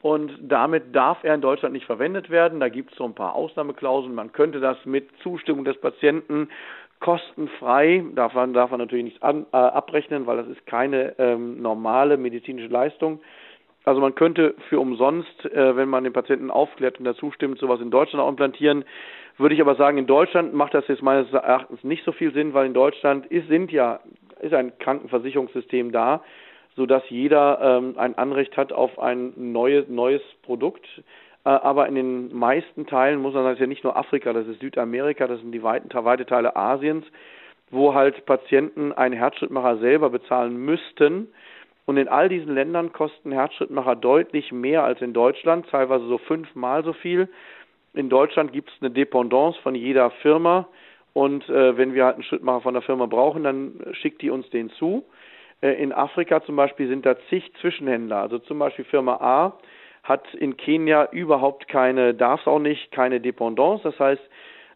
Und 0.00 0.32
damit 0.40 0.94
darf 0.94 1.24
er 1.24 1.34
in 1.34 1.40
Deutschland 1.40 1.72
nicht 1.72 1.86
verwendet 1.86 2.30
werden. 2.30 2.60
Da 2.60 2.68
gibt 2.68 2.92
es 2.92 2.98
so 2.98 3.04
ein 3.04 3.14
paar 3.14 3.34
Ausnahmeklauseln. 3.34 4.14
Man 4.14 4.32
könnte 4.32 4.60
das 4.60 4.76
mit 4.84 5.08
Zustimmung 5.22 5.64
des 5.64 5.80
Patienten 5.80 6.48
kostenfrei, 7.00 8.02
man, 8.34 8.52
darf 8.52 8.70
man 8.70 8.80
natürlich 8.80 9.04
nichts 9.04 9.22
an, 9.22 9.46
äh, 9.52 9.56
abrechnen, 9.56 10.26
weil 10.26 10.36
das 10.36 10.48
ist 10.48 10.66
keine 10.66 11.14
ähm, 11.18 11.60
normale 11.62 12.16
medizinische 12.16 12.68
Leistung. 12.68 13.20
Also 13.84 14.00
man 14.00 14.14
könnte 14.14 14.54
für 14.68 14.80
umsonst, 14.80 15.46
äh, 15.46 15.76
wenn 15.76 15.88
man 15.88 16.04
den 16.04 16.12
Patienten 16.12 16.50
aufklärt 16.50 16.98
und 16.98 17.04
dazu 17.04 17.30
stimmt, 17.30 17.58
sowas 17.58 17.80
in 17.80 17.90
Deutschland 17.90 18.22
auch 18.22 18.28
implantieren. 18.28 18.84
Würde 19.38 19.54
ich 19.54 19.60
aber 19.60 19.76
sagen, 19.76 19.98
in 19.98 20.06
Deutschland 20.06 20.52
macht 20.52 20.74
das 20.74 20.86
jetzt 20.88 21.02
meines 21.02 21.32
Erachtens 21.32 21.82
nicht 21.84 22.04
so 22.04 22.12
viel 22.12 22.32
Sinn, 22.34 22.54
weil 22.54 22.66
in 22.66 22.74
Deutschland 22.74 23.26
ist, 23.26 23.48
sind 23.48 23.70
ja, 23.72 24.00
ist 24.40 24.52
ein 24.52 24.76
Krankenversicherungssystem 24.78 25.92
da, 25.92 26.22
sodass 26.76 27.02
jeder 27.08 27.60
ähm, 27.62 27.94
ein 27.96 28.18
Anrecht 28.18 28.56
hat 28.56 28.72
auf 28.72 28.98
ein 28.98 29.32
neues, 29.36 29.88
neues 29.88 30.22
Produkt. 30.42 30.86
Äh, 31.48 31.60
aber 31.62 31.88
in 31.88 31.94
den 31.94 32.36
meisten 32.36 32.86
Teilen 32.86 33.22
muss 33.22 33.32
man 33.32 33.42
sagen, 33.42 33.52
das 33.52 33.58
ist 33.58 33.62
ja 33.62 33.66
nicht 33.66 33.84
nur 33.84 33.96
Afrika, 33.96 34.34
das 34.34 34.46
ist 34.46 34.60
Südamerika, 34.60 35.26
das 35.26 35.40
sind 35.40 35.52
die 35.52 35.62
weiten, 35.62 35.88
weite 36.04 36.26
Teile 36.26 36.54
Asiens, 36.54 37.06
wo 37.70 37.94
halt 37.94 38.26
Patienten 38.26 38.92
einen 38.92 39.14
Herzschrittmacher 39.14 39.78
selber 39.78 40.10
bezahlen 40.10 40.58
müssten. 40.58 41.28
Und 41.86 41.96
in 41.96 42.06
all 42.06 42.28
diesen 42.28 42.54
Ländern 42.54 42.92
kosten 42.92 43.32
Herzschrittmacher 43.32 43.96
deutlich 43.96 44.52
mehr 44.52 44.84
als 44.84 45.00
in 45.00 45.14
Deutschland, 45.14 45.66
teilweise 45.70 46.06
so 46.06 46.18
fünfmal 46.18 46.84
so 46.84 46.92
viel. 46.92 47.28
In 47.94 48.10
Deutschland 48.10 48.52
gibt 48.52 48.68
es 48.68 48.76
eine 48.82 48.90
Dependance 48.90 49.58
von 49.62 49.74
jeder 49.74 50.10
Firma. 50.22 50.68
Und 51.14 51.48
äh, 51.48 51.78
wenn 51.78 51.94
wir 51.94 52.04
halt 52.04 52.16
einen 52.16 52.24
Schrittmacher 52.24 52.60
von 52.60 52.74
der 52.74 52.82
Firma 52.82 53.06
brauchen, 53.06 53.44
dann 53.44 53.80
schickt 53.92 54.20
die 54.20 54.28
uns 54.28 54.50
den 54.50 54.68
zu. 54.72 55.06
Äh, 55.62 55.82
in 55.82 55.94
Afrika 55.94 56.42
zum 56.42 56.56
Beispiel 56.56 56.88
sind 56.88 57.06
da 57.06 57.16
zig 57.30 57.50
Zwischenhändler. 57.62 58.18
Also 58.18 58.38
zum 58.38 58.58
Beispiel 58.58 58.84
Firma 58.84 59.14
A 59.14 59.58
hat 60.08 60.34
in 60.34 60.56
Kenia 60.56 61.08
überhaupt 61.12 61.68
keine, 61.68 62.14
darf 62.14 62.40
es 62.40 62.46
auch 62.46 62.58
nicht, 62.58 62.90
keine 62.92 63.20
Dependance. 63.20 63.82
Das 63.84 63.98
heißt, 63.98 64.22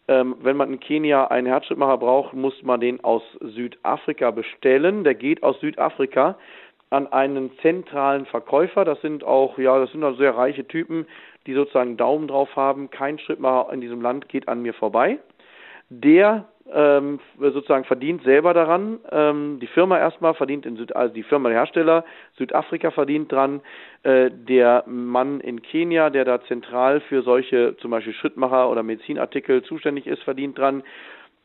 ähm, 0.09 0.37
wenn 0.43 0.57
man 0.57 0.73
in 0.73 0.81
Kenia 0.81 1.27
einen 1.29 1.47
Herzschrittmacher 1.47 1.99
braucht, 1.99 2.35
muss 2.35 2.63
man 2.63 2.81
den 2.81 3.03
aus 3.03 3.23
Südafrika 3.41 4.31
bestellen. 4.31 5.05
Der 5.05 5.15
geht 5.15 5.43
aus 5.43 5.59
Südafrika 5.61 6.37
an 6.91 7.07
einen 7.07 7.51
zentralen 7.63 8.27
Verkäufer. 8.27 8.85
Das 8.85 9.01
sind 9.01 9.25
auch, 9.25 9.57
ja, 9.59 9.79
das 9.79 9.93
sind 9.93 10.05
auch 10.05 10.17
sehr 10.19 10.37
reiche 10.37 10.67
Typen, 10.67 11.07
die 11.47 11.55
sozusagen 11.55 11.97
Daumen 11.97 12.29
drauf 12.29 12.55
haben. 12.55 12.91
Kein 12.91 13.19
Schrittmacher 13.19 13.73
in 13.73 13.81
diesem 13.81 14.03
Land 14.03 14.29
geht 14.29 14.49
an 14.49 14.61
mir 14.61 14.75
vorbei. 14.75 15.19
Der 15.89 16.47
ähm, 16.71 17.21
sozusagen 17.39 17.85
verdient 17.85 18.23
selber 18.23 18.55
daran. 18.55 19.01
Ähm, 19.11 19.59
die 19.61 19.67
Firma 19.67 19.99
erstmal 19.99 20.35
verdient 20.35 20.67
in 20.67 20.77
Süd, 20.77 20.95
also 20.95 21.15
die 21.15 21.23
Firma 21.23 21.49
der 21.49 21.59
Hersteller, 21.59 22.05
Südafrika 22.37 22.91
verdient 22.91 23.31
dran. 23.31 23.61
Äh, 24.03 24.31
der 24.31 24.85
Mann 24.87 25.41
in 25.41 25.63
Kenia, 25.63 26.11
der 26.11 26.25
da 26.25 26.43
zentral 26.43 27.01
für 27.01 27.23
solche 27.23 27.77
zum 27.79 27.91
Beispiel 27.91 28.15
Schrittmacher 28.15 28.71
oder 28.71 28.83
Medizinartikel 28.83 29.63
zuständig 29.63 30.07
ist, 30.07 30.23
verdient 30.23 30.59
dran. 30.59 30.83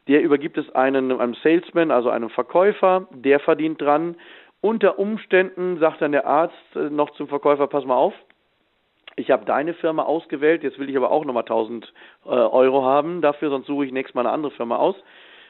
Der 0.07 0.21
übergibt 0.21 0.57
es 0.57 0.73
einem, 0.73 1.19
einem 1.19 1.35
Salesman, 1.43 1.91
also 1.91 2.09
einem 2.09 2.29
Verkäufer, 2.29 3.07
der 3.11 3.39
verdient 3.39 3.81
dran. 3.81 4.15
Unter 4.61 4.97
Umständen 4.97 5.77
sagt 5.79 6.01
dann 6.01 6.13
der 6.13 6.25
Arzt 6.25 6.55
äh, 6.75 6.89
noch 6.89 7.11
zum 7.11 7.27
Verkäufer, 7.27 7.67
pass 7.67 7.85
mal 7.85 7.95
auf, 7.95 8.13
ich 9.17 9.31
habe 9.31 9.45
deine 9.45 9.73
Firma 9.73 10.03
ausgewählt, 10.03 10.63
jetzt 10.63 10.79
will 10.79 10.89
ich 10.89 10.95
aber 10.95 11.11
auch 11.11 11.25
nochmal 11.25 11.43
1000 11.43 11.91
äh, 12.25 12.29
Euro 12.29 12.83
haben 12.83 13.21
dafür, 13.21 13.49
sonst 13.49 13.67
suche 13.67 13.85
ich 13.85 13.91
nächstes 13.91 14.15
Mal 14.15 14.21
eine 14.21 14.31
andere 14.31 14.51
Firma 14.51 14.77
aus. 14.77 14.95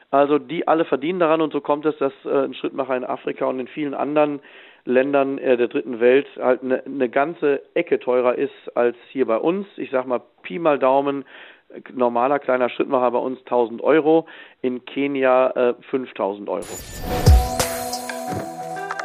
Also 0.09 0.39
die 0.39 0.67
alle 0.67 0.85
verdienen 0.85 1.19
daran 1.19 1.41
und 1.41 1.51
so 1.51 1.59
kommt 1.59 1.85
es, 1.85 1.97
dass 1.97 2.13
äh, 2.25 2.45
ein 2.45 2.53
Schrittmacher 2.53 2.95
in 2.95 3.03
Afrika 3.03 3.45
und 3.45 3.59
in 3.59 3.67
vielen 3.67 3.93
anderen 3.93 4.39
Ländern 4.85 5.37
äh, 5.37 5.57
der 5.57 5.67
dritten 5.67 5.99
Welt 5.99 6.27
halt 6.37 6.63
eine 6.63 6.81
ne 6.85 7.09
ganze 7.09 7.61
Ecke 7.73 7.99
teurer 7.99 8.35
ist 8.35 8.75
als 8.75 8.95
hier 9.11 9.27
bei 9.27 9.37
uns. 9.37 9.67
Ich 9.75 9.91
sag 9.91 10.07
mal 10.07 10.21
Pi 10.43 10.59
mal 10.59 10.79
Daumen, 10.79 11.25
normaler 11.93 12.39
kleiner 12.39 12.69
Schrittmacher 12.69 13.11
bei 13.11 13.19
uns 13.19 13.39
1000 13.39 13.81
Euro, 13.81 14.27
in 14.61 14.85
Kenia 14.85 15.49
äh, 15.71 15.73
5000 15.89 16.47
Euro. 16.47 17.26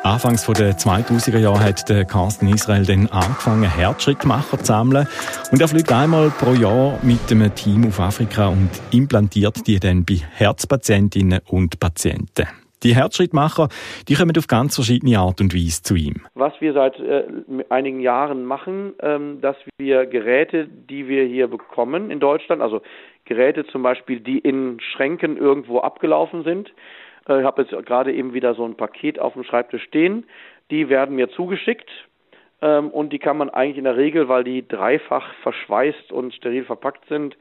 Anfangs 0.04 0.44
der 0.46 0.72
2000er 0.72 1.38
Jahre 1.38 1.60
hat 1.60 1.86
Carsten 2.08 2.48
Israel 2.48 2.84
dann 2.84 3.06
angefangen, 3.06 3.70
Herzschrittmacher 3.70 4.58
zu 4.58 4.64
sammeln. 4.64 5.06
Und 5.52 5.60
er 5.60 5.68
fliegt 5.68 5.92
einmal 5.92 6.30
pro 6.30 6.54
Jahr 6.54 6.98
mit 7.04 7.30
einem 7.30 7.54
Team 7.54 7.86
auf 7.86 8.00
Afrika 8.00 8.48
und 8.48 8.68
implantiert 8.90 9.64
die 9.68 9.78
dann 9.78 10.04
bei 10.04 10.16
Herzpatientinnen 10.16 11.40
und 11.46 11.78
Patienten. 11.78 12.48
Die 12.82 12.96
Herzschrittmacher, 12.96 13.68
die 14.08 14.14
kommen 14.14 14.36
auf 14.36 14.48
ganz 14.48 14.74
verschiedene 14.74 15.20
Art 15.20 15.40
und 15.40 15.54
Weise 15.54 15.82
zu 15.84 15.94
ihm. 15.94 16.16
Was 16.34 16.52
wir 16.60 16.72
seit 16.72 16.98
äh, 16.98 17.22
einigen 17.68 18.00
Jahren 18.00 18.44
machen, 18.44 18.94
ähm, 19.00 19.40
dass 19.40 19.56
wir 19.78 20.06
Geräte, 20.06 20.66
die 20.66 21.06
wir 21.06 21.24
hier 21.26 21.46
bekommen 21.46 22.10
in 22.10 22.18
Deutschland, 22.18 22.60
also 22.60 22.82
Geräte 23.24 23.66
zum 23.66 23.84
Beispiel, 23.84 24.18
die 24.18 24.38
in 24.38 24.80
Schränken 24.80 25.36
irgendwo 25.36 25.78
abgelaufen 25.78 26.42
sind, 26.42 26.72
ich 27.26 27.44
habe 27.44 27.62
jetzt 27.62 27.86
gerade 27.86 28.12
eben 28.12 28.34
wieder 28.34 28.54
so 28.54 28.64
ein 28.64 28.76
Paket 28.76 29.18
auf 29.18 29.34
dem 29.34 29.44
Schreibtisch 29.44 29.84
stehen. 29.84 30.24
Die 30.70 30.88
werden 30.88 31.16
mir 31.16 31.30
zugeschickt 31.30 31.90
ähm, 32.60 32.90
und 32.90 33.12
die 33.12 33.18
kann 33.18 33.36
man 33.36 33.50
eigentlich 33.50 33.78
in 33.78 33.84
der 33.84 33.96
Regel, 33.96 34.28
weil 34.28 34.44
die 34.44 34.66
dreifach 34.66 35.34
verschweißt 35.42 36.12
und 36.12 36.34
steril 36.34 36.64
verpackt 36.64 37.06
sind, 37.08 37.36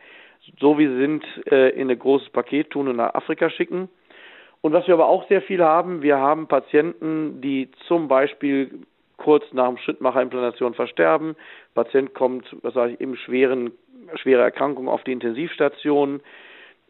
so 0.60 0.78
wie 0.78 0.88
sie 0.88 0.98
sind, 0.98 1.26
äh, 1.52 1.70
in 1.70 1.89
ein 1.89 2.00
großes 2.00 2.30
Paket 2.30 2.72
tun 2.72 2.88
und 2.88 2.98
nach 2.98 3.13
Afrika 3.13 3.50
schicken. 3.50 3.89
Und 4.62 4.74
was 4.74 4.86
wir 4.88 4.94
aber 4.94 5.08
auch 5.08 5.28
sehr 5.28 5.41
viel 5.41 5.63
haben, 5.63 6.04
wir 6.04 6.17
haben 6.17 6.48
Patienten, 6.48 7.41
die 7.41 7.70
zum 7.88 8.08
Beispiel 8.08 8.82
kurz 9.17 9.44
nach 9.54 9.67
dem 9.67 9.78
Schrittmacherimplantation 9.78 10.74
versterben. 10.74 11.36
Patient 11.74 12.13
kommt, 12.13 12.56
was 12.62 12.74
sage 12.74 12.94
ich, 12.94 13.02
im 13.02 13.15
schweren, 13.15 13.72
schwere 14.15 14.41
Erkrankung 14.41 14.88
auf 14.88 15.04
die 15.04 15.12
Intensivstation. 15.12 16.22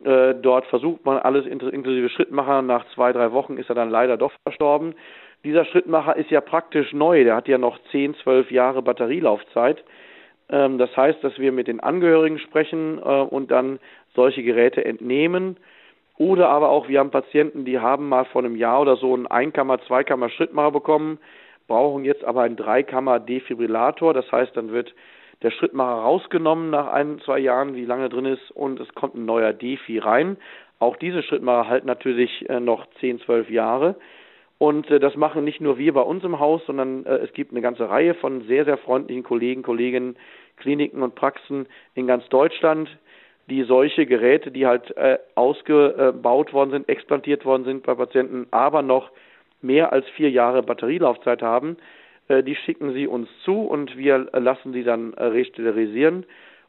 Äh, 0.04 0.36
dort 0.36 0.66
versucht 0.66 1.06
man 1.06 1.18
alles 1.18 1.46
inklusive 1.46 2.10
Schrittmacher. 2.10 2.62
Nach 2.62 2.86
zwei, 2.94 3.12
drei 3.12 3.32
Wochen 3.32 3.58
ist 3.58 3.70
er 3.70 3.76
dann 3.76 3.90
leider 3.90 4.18
doch 4.18 4.32
verstorben. 4.44 4.96
Dieser 5.44 5.66
Schrittmacher 5.66 6.16
ist 6.16 6.32
ja 6.32 6.42
praktisch 6.42 6.94
neu. 6.94 7.24
Der 7.24 7.36
hat 7.36 7.48
ja 7.48 7.58
noch 7.58 7.78
zehn, 7.92 8.16
zwölf 8.16 8.52
Jahre 8.52 8.82
Batterielaufzeit. 8.82 9.84
Ähm, 10.50 10.78
das 10.78 10.96
heißt, 10.96 11.24
dass 11.24 11.38
wir 11.40 11.52
mit 11.52 11.68
den 11.68 11.80
Angehörigen 11.80 12.40
sprechen 12.40 13.00
äh, 13.00 13.22
und 13.22 13.52
dann 13.52 13.80
solche 14.16 14.44
Geräte 14.44 14.84
entnehmen. 14.84 15.58
Oder 16.18 16.50
aber 16.50 16.70
auch, 16.70 16.88
wir 16.88 17.00
haben 17.00 17.10
Patienten, 17.10 17.66
die 17.66 17.80
haben 17.80 18.10
mal 18.10 18.26
vor 18.26 18.44
einem 18.44 18.56
Jahr 18.56 18.82
oder 18.82 18.96
so 18.96 19.14
einen 19.14 19.28
Einkammer-, 19.28 19.82
Zweikammer-Schrittmacher 19.82 20.72
bekommen, 20.72 21.20
brauchen 21.68 22.06
jetzt 22.06 22.24
aber 22.24 22.42
einen 22.42 22.58
Dreikammer-Defibrillator. 22.58 24.14
Das 24.14 24.32
heißt, 24.32 24.56
dann 24.56 24.72
wird 24.72 24.94
der 25.44 25.52
Schrittmacher 25.52 26.02
rausgenommen 26.02 26.70
nach 26.70 26.88
ein, 26.88 27.20
zwei 27.26 27.40
Jahren, 27.40 27.76
wie 27.76 27.86
lange 27.86 28.10
drin 28.10 28.26
ist, 28.26 28.52
und 28.52 28.80
es 28.80 28.94
kommt 28.94 29.16
ein 29.16 29.26
neuer 29.26 29.54
Defi 29.54 29.98
rein. 29.98 30.38
Auch 30.80 30.96
diese 30.98 31.24
Schrittmacher 31.24 31.70
halten 31.70 31.88
natürlich 31.88 32.50
äh, 32.50 32.60
noch 32.60 32.88
10, 33.00 33.20
12 33.22 33.50
Jahre. 33.50 33.96
Und 34.58 34.90
äh, 34.92 35.00
das 35.00 35.16
machen 35.16 35.44
nicht 35.44 35.62
nur 35.62 35.78
wir 35.78 35.94
bei 35.94 36.02
uns 36.02 36.24
im 36.24 36.40
Haus, 36.40 36.62
sondern 36.66 37.06
äh, 37.06 37.18
es 37.18 37.34
gibt 37.34 37.52
eine 37.52 37.62
ganze 37.62 37.90
Reihe 37.90 38.14
von 38.16 38.42
sehr, 38.44 38.66
sehr 38.66 38.78
freundlichen 38.78 39.24
Kollegen, 39.24 39.64
Kolleginnen, 39.64 40.16
Kliniken 40.58 41.02
und 41.02 41.16
Praxen 41.16 41.68
in 41.96 42.06
ganz 42.08 42.28
Deutschland, 42.30 42.90
die 43.50 43.64
solche 43.64 44.06
Geräte, 44.06 44.52
die 44.52 44.68
halt 44.68 44.94
ausgebaut 45.34 46.54
worden 46.54 46.70
sind, 46.70 46.88
explantiert 46.88 47.44
worden 47.44 47.66
sind 47.66 47.84
bei 47.84 47.96
Patienten, 47.96 48.46
aber 48.52 48.84
noch 48.84 49.10
mehr 49.62 49.92
als 49.92 50.08
vier 50.10 50.30
Jahre 50.30 50.62
Batterielaufzeit 50.62 51.42
haben, 51.42 51.78
die 52.40 52.56
schicken 52.56 52.94
sie 52.94 53.08
uns 53.08 53.28
zu 53.44 53.62
und 53.62 53.98
wir 53.98 54.30
lassen 54.34 54.74
sie 54.74 54.84
dann 54.84 55.14
äh, 55.14 55.26
resterilisieren 55.26 56.26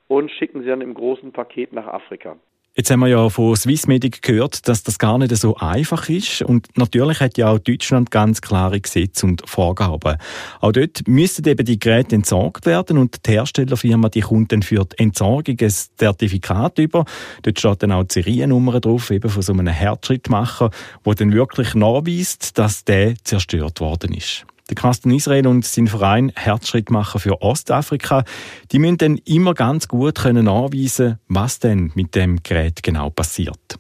und 0.08 0.30
schicken 0.30 0.62
sie 0.62 0.68
dann 0.68 0.80
im 0.80 0.94
großen 0.94 1.32
Paket 1.32 1.72
nach 1.72 1.86
Afrika. 1.86 2.36
Jetzt 2.74 2.90
haben 2.90 3.00
wir 3.00 3.08
ja 3.08 3.28
von 3.28 3.54
Swissmedic 3.54 4.22
gehört, 4.22 4.66
dass 4.66 4.82
das 4.82 4.98
gar 4.98 5.18
nicht 5.18 5.36
so 5.36 5.56
einfach 5.56 6.08
ist. 6.08 6.40
Und 6.40 6.68
natürlich 6.78 7.20
hat 7.20 7.36
ja 7.36 7.50
auch 7.50 7.58
Deutschland 7.58 8.10
ganz 8.10 8.40
klare 8.40 8.80
Gesetze 8.80 9.26
und 9.26 9.42
Vorgaben. 9.46 10.16
Auch 10.62 10.72
dort 10.72 11.06
müssten 11.06 11.46
eben 11.46 11.66
die 11.66 11.78
Geräte 11.78 12.16
entsorgt 12.16 12.64
werden 12.64 12.96
und 12.96 13.26
die 13.26 13.32
Herstellerfirma, 13.32 14.08
die 14.08 14.22
kommt 14.22 14.52
dann 14.52 14.62
für 14.62 14.86
die 14.86 15.02
Entsorgung 15.02 15.54
ein 15.60 15.68
Zertifikat 15.68 16.78
über. 16.78 17.04
Dort 17.42 17.58
steht 17.58 17.82
dann 17.82 17.92
auch 17.92 18.04
die 18.04 18.22
Seriennummer 18.22 18.80
drauf, 18.80 19.10
eben 19.10 19.28
von 19.28 19.42
so 19.42 19.52
einem 19.52 19.66
Herzschrittmacher, 19.66 20.70
wo 21.04 21.12
dann 21.12 21.34
wirklich 21.34 21.74
nachweist, 21.74 22.56
dass 22.56 22.86
der 22.86 23.16
zerstört 23.22 23.80
worden 23.80 24.14
ist. 24.14 24.46
Der 24.68 24.76
Carsten 24.76 25.10
Israel 25.10 25.46
und 25.46 25.64
sein 25.64 25.86
Verein 25.86 26.32
Herzschrittmacher 26.36 27.18
für 27.18 27.42
Ostafrika, 27.42 28.24
die 28.70 28.78
müssen 28.78 28.98
dann 28.98 29.18
immer 29.26 29.54
ganz 29.54 29.88
gut 29.88 30.16
können 30.22 30.48
anweisen, 30.48 31.18
was 31.28 31.58
denn 31.58 31.92
mit 31.94 32.14
dem 32.14 32.42
Gerät 32.42 32.82
genau 32.82 33.10
passiert. 33.10 33.78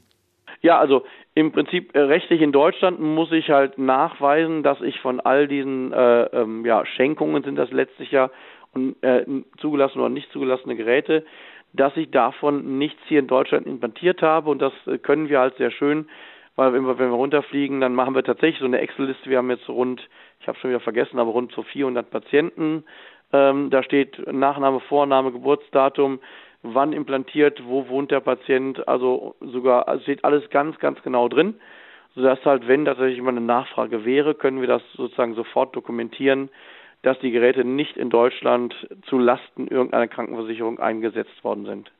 Ja, 0.60 0.78
also 0.78 1.04
im 1.34 1.52
Prinzip 1.52 1.94
äh, 1.94 2.00
rechtlich 2.00 2.42
in 2.42 2.52
Deutschland 2.52 3.00
muss 3.00 3.32
ich 3.32 3.48
halt 3.48 3.78
nachweisen, 3.78 4.62
dass 4.62 4.80
ich 4.80 5.00
von 5.00 5.20
all 5.20 5.48
diesen 5.48 5.92
äh, 5.92 6.24
ähm, 6.24 6.64
ja, 6.66 6.84
Schenkungen 6.84 7.42
sind 7.42 7.56
das 7.56 7.70
letztlich 7.70 8.10
ja 8.10 8.30
und 8.72 9.02
äh, 9.02 9.24
zugelassene 9.58 10.04
oder 10.04 10.12
nicht 10.12 10.30
zugelassene 10.32 10.76
Geräte, 10.76 11.24
dass 11.72 11.96
ich 11.96 12.10
davon 12.10 12.78
nichts 12.78 13.00
hier 13.06 13.20
in 13.20 13.26
Deutschland 13.26 13.66
implantiert 13.66 14.20
habe 14.22 14.50
und 14.50 14.60
das 14.60 14.72
äh, 14.86 14.98
können 14.98 15.28
wir 15.28 15.40
halt 15.40 15.56
sehr 15.56 15.70
schön, 15.70 16.06
weil 16.56 16.72
wenn 16.72 16.84
wir, 16.84 16.98
wenn 16.98 17.10
wir 17.10 17.16
runterfliegen, 17.16 17.80
dann 17.80 17.94
machen 17.94 18.14
wir 18.14 18.22
tatsächlich 18.22 18.60
so 18.60 18.66
eine 18.66 18.80
Excel-Liste. 18.80 19.30
Wir 19.30 19.38
haben 19.38 19.50
jetzt 19.50 19.68
rund 19.68 20.08
ich 20.42 20.48
habe 20.48 20.58
schon 20.58 20.70
wieder 20.70 20.80
vergessen, 20.80 21.18
aber 21.18 21.30
rund 21.30 21.52
so 21.52 21.62
400 21.62 22.10
Patienten. 22.10 22.84
Ähm, 23.32 23.70
da 23.70 23.82
steht 23.82 24.18
Nachname, 24.30 24.80
Vorname, 24.80 25.30
Geburtsdatum, 25.32 26.18
wann 26.62 26.92
implantiert, 26.92 27.62
wo 27.64 27.88
wohnt 27.88 28.10
der 28.10 28.20
Patient, 28.20 28.86
also 28.88 29.36
sogar 29.40 29.88
also 29.88 30.02
steht 30.02 30.24
alles 30.24 30.50
ganz, 30.50 30.78
ganz 30.80 31.00
genau 31.02 31.28
drin, 31.28 31.54
sodass 32.14 32.44
halt, 32.44 32.66
wenn 32.68 32.84
tatsächlich 32.84 33.18
immer 33.18 33.30
eine 33.30 33.40
Nachfrage 33.40 34.04
wäre, 34.04 34.34
können 34.34 34.60
wir 34.60 34.68
das 34.68 34.82
sozusagen 34.94 35.34
sofort 35.34 35.74
dokumentieren, 35.76 36.50
dass 37.02 37.18
die 37.20 37.30
Geräte 37.30 37.64
nicht 37.64 37.96
in 37.96 38.10
Deutschland 38.10 38.74
zu 39.06 39.18
Lasten 39.18 39.68
irgendeiner 39.68 40.08
Krankenversicherung 40.08 40.78
eingesetzt 40.78 41.42
worden 41.42 41.66
sind. 41.66 41.92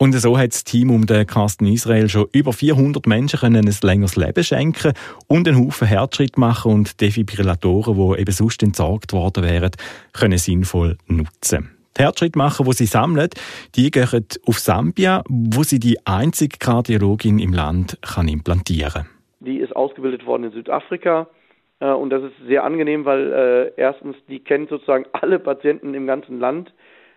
Und 0.00 0.12
so 0.12 0.38
hat 0.38 0.52
das 0.52 0.62
Team 0.62 0.92
um 0.92 1.06
den 1.06 1.26
Carsten 1.26 1.66
Israel 1.66 2.08
schon 2.08 2.28
über 2.32 2.52
400 2.52 3.08
Menschen 3.08 3.40
können 3.40 3.66
ein 3.66 3.74
längeres 3.82 4.14
Leben 4.14 4.44
schenken 4.44 4.92
und 5.26 5.48
einen 5.48 5.58
Haufen 5.58 5.88
Herzschritt 5.88 6.38
machen 6.38 6.72
und 6.72 7.00
Defibrillatoren, 7.00 7.96
die 7.96 8.20
eben 8.20 8.30
sonst 8.30 8.62
entsorgt 8.62 9.12
worden 9.12 9.42
wären, 9.42 9.72
können 10.12 10.38
sinnvoll 10.38 10.98
nutzen. 11.08 11.70
Die 11.96 12.02
Herzschrittmacher, 12.02 12.62
die 12.62 12.72
sie 12.74 12.86
sammeln, 12.86 13.28
die 13.74 13.90
gehen 13.90 14.24
auf 14.46 14.58
Sambia, 14.60 15.24
wo 15.28 15.64
sie 15.64 15.80
die 15.80 15.98
einzige 16.06 16.58
Kardiologin 16.58 17.40
im 17.40 17.52
Land 17.52 17.98
kann 18.02 18.28
implantieren 18.28 18.92
kann. 18.92 19.06
Die 19.40 19.58
ist 19.58 19.74
ausgebildet 19.74 20.24
worden 20.26 20.44
in 20.44 20.52
Südafrika. 20.52 21.26
Äh, 21.80 21.90
und 21.90 22.10
das 22.10 22.22
ist 22.22 22.34
sehr 22.46 22.62
angenehm, 22.62 23.04
weil 23.04 23.32
äh, 23.32 23.80
erstens, 23.80 24.14
die 24.28 24.38
kennt 24.38 24.68
sozusagen 24.68 25.06
alle 25.10 25.40
Patienten 25.40 25.92
im 25.94 26.06
ganzen 26.06 26.38
Land, 26.38 26.72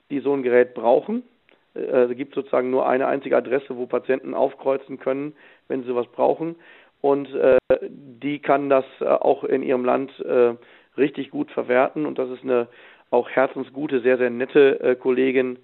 die 0.10 0.20
so 0.20 0.34
ein 0.34 0.41
Gerät 0.41 0.74
brauchen. 0.74 1.22
Äh, 1.75 1.79
es 1.79 2.17
gibt 2.17 2.36
sozusagen 2.36 2.69
nur 2.69 2.88
eine 2.88 3.07
einzige 3.07 3.38
Adresse, 3.38 3.77
wo 3.77 3.86
Patienten 3.86 4.34
aufkreuzen 4.34 4.99
können, 4.99 5.34
wenn 5.67 5.81
sie 5.81 5.88
sowas 5.88 6.07
brauchen. 6.07 6.55
Und 7.01 7.34
äh, 7.34 7.57
die 7.89 8.39
kann 8.39 8.69
das 8.69 8.86
äh, 8.99 9.05
auch 9.05 9.43
in 9.43 9.63
ihrem 9.63 9.86
Land 9.86 10.12
richtig 10.97 11.31
gut 11.31 11.49
verwerten. 11.51 12.05
Und 12.05 12.19
das 12.19 12.29
ist 12.29 12.43
eine 12.43 12.67
auch 13.12 13.29
herzensgute, 13.29 14.01
sehr, 14.01 14.17
sehr 14.17 14.29
nette 14.29 14.97
Kollegin. 15.01 15.60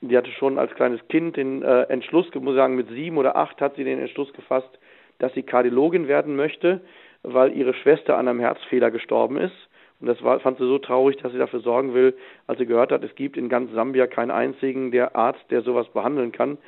Die 0.00 0.16
hatte 0.16 0.30
schon 0.32 0.58
als 0.58 0.74
kleines 0.74 1.06
Kind 1.08 1.36
den 1.36 1.62
Entschluss, 1.62 2.26
ich 2.32 2.40
muss 2.40 2.54
sagen, 2.54 2.74
mit 2.76 2.88
sieben 2.88 3.18
oder 3.18 3.36
acht 3.36 3.60
hat 3.60 3.76
sie 3.76 3.84
den 3.84 3.98
Entschluss 3.98 4.32
gefasst, 4.32 4.78
dass 5.18 5.32
sie 5.34 5.42
Kardiologin 5.42 6.08
werden 6.08 6.34
möchte, 6.34 6.80
weil 7.22 7.52
ihre 7.52 7.74
Schwester 7.74 8.16
an 8.16 8.26
einem 8.26 8.40
Herzfehler 8.40 8.90
gestorben 8.90 9.36
ist. 9.36 9.68
Und 10.04 10.08
das 10.08 10.22
war, 10.22 10.38
fand 10.38 10.58
sie 10.58 10.66
so 10.66 10.76
traurig, 10.76 11.16
dass 11.16 11.32
sie 11.32 11.38
dafür 11.38 11.60
sorgen 11.60 11.94
will, 11.94 12.14
als 12.46 12.58
sie 12.58 12.66
gehört 12.66 12.92
hat, 12.92 13.02
es 13.02 13.14
gibt 13.14 13.38
in 13.38 13.48
ganz 13.48 13.72
Sambia 13.72 14.06
keinen 14.06 14.30
einzigen 14.30 14.90
der 14.90 15.16
Arzt, 15.16 15.42
der 15.48 15.62
sowas 15.62 15.88
behandeln 15.94 16.30
kann, 16.30 16.58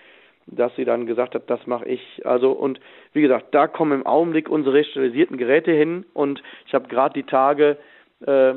dass 0.46 0.74
sie 0.74 0.86
dann 0.86 1.04
gesagt 1.04 1.34
hat, 1.34 1.50
das 1.50 1.66
mache 1.66 1.84
ich. 1.84 2.22
Also 2.24 2.52
und 2.52 2.80
wie 3.12 3.20
gesagt, 3.20 3.54
da 3.54 3.66
kommen 3.66 3.92
im 3.92 4.06
Augenblick 4.06 4.48
unsere 4.48 4.82
sterilisierten 4.84 5.36
Geräte 5.36 5.70
hin 5.70 6.06
und 6.14 6.42
ich 6.66 6.72
habe 6.72 6.88
gerade 6.88 7.12
die 7.12 7.24
Tage 7.24 7.76
äh, 8.24 8.54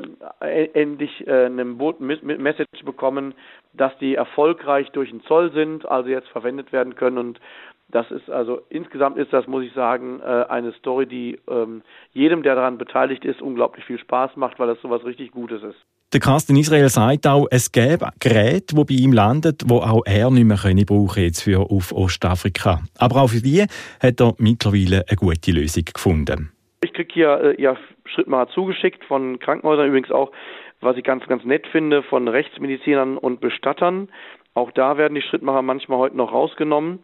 endlich 0.72 1.26
äh, 1.26 1.46
einen 1.46 1.76
Message 1.76 2.84
bekommen, 2.84 3.34
dass 3.72 3.96
die 3.98 4.14
erfolgreich 4.14 4.90
durch 4.90 5.10
den 5.10 5.22
Zoll 5.24 5.52
sind, 5.52 5.86
also 5.86 6.08
jetzt 6.08 6.28
verwendet 6.28 6.72
werden 6.72 6.94
können 6.94 7.18
und 7.18 7.40
das 7.88 8.10
ist 8.10 8.30
also 8.30 8.60
insgesamt 8.68 9.18
ist 9.18 9.32
das, 9.32 9.46
muss 9.46 9.64
ich 9.64 9.72
sagen, 9.72 10.20
äh, 10.20 10.44
eine 10.48 10.72
Story, 10.74 11.06
die 11.06 11.38
ähm, 11.48 11.82
jedem, 12.12 12.42
der 12.42 12.54
daran 12.54 12.78
beteiligt 12.78 13.24
ist, 13.24 13.42
unglaublich 13.42 13.84
viel 13.84 13.98
Spaß 13.98 14.36
macht, 14.36 14.58
weil 14.58 14.68
das 14.68 14.80
sowas 14.80 15.04
richtig 15.04 15.32
Gutes 15.32 15.62
ist. 15.62 15.78
Der 16.12 16.20
Carsten 16.20 16.56
Israel 16.56 16.88
sagt 16.88 17.26
auch, 17.26 17.46
es 17.50 17.70
gäbe 17.70 18.10
Geräte, 18.18 18.74
die 18.74 18.84
bei 18.84 18.94
ihm 18.94 19.12
landen, 19.12 19.56
wo 19.66 19.78
auch 19.78 20.02
er 20.06 20.30
nicht 20.30 20.44
mehr 20.44 20.84
brauchen 20.84 21.22
jetzt 21.22 21.42
für 21.42 21.60
auf 21.60 21.92
Ostafrika. 21.92 22.80
Aber 22.98 23.22
auch 23.22 23.28
für 23.28 23.40
die 23.40 23.64
hat 24.00 24.20
er 24.20 24.34
mittlerweile 24.38 25.04
eine 25.08 25.16
gute 25.16 25.52
Lösung 25.52 25.84
gefunden. 25.84 26.50
Ich 26.82 26.94
kriege 26.94 27.12
hier 27.12 27.40
äh, 27.58 27.62
ja 27.62 27.76
Schrittmacher 28.06 28.48
zugeschickt 28.48 29.04
von 29.04 29.38
Krankenhäusern, 29.38 29.88
übrigens 29.88 30.10
auch, 30.10 30.32
was 30.80 30.96
ich 30.96 31.04
ganz, 31.04 31.26
ganz 31.26 31.44
nett 31.44 31.66
finde, 31.66 32.02
von 32.02 32.26
Rechtsmedizinern 32.26 33.18
und 33.18 33.40
Bestattern. 33.40 34.08
Auch 34.54 34.70
da 34.72 34.96
werden 34.96 35.14
die 35.14 35.20
Schrittmacher 35.20 35.60
manchmal 35.60 35.98
heute 35.98 36.16
noch 36.16 36.32
rausgenommen. 36.32 37.00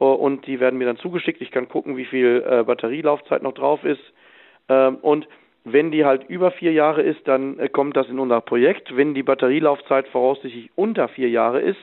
Äh, 0.00 0.04
und 0.04 0.46
die 0.48 0.58
werden 0.58 0.78
mir 0.78 0.86
dann 0.86 0.96
zugeschickt. 0.96 1.40
Ich 1.40 1.52
kann 1.52 1.68
gucken, 1.68 1.96
wie 1.96 2.06
viel 2.06 2.44
äh, 2.44 2.64
Batterielaufzeit 2.64 3.42
noch 3.42 3.54
drauf 3.54 3.84
ist. 3.84 4.02
Ähm, 4.68 4.96
und 4.96 5.28
wenn 5.62 5.92
die 5.92 6.04
halt 6.04 6.28
über 6.28 6.50
vier 6.50 6.72
Jahre 6.72 7.02
ist, 7.02 7.28
dann 7.28 7.58
äh, 7.60 7.68
kommt 7.68 7.96
das 7.96 8.08
in 8.08 8.18
unser 8.18 8.40
Projekt. 8.40 8.96
Wenn 8.96 9.14
die 9.14 9.22
Batterielaufzeit 9.22 10.08
voraussichtlich 10.08 10.70
unter 10.74 11.06
vier 11.06 11.28
Jahre 11.28 11.60
ist, 11.60 11.78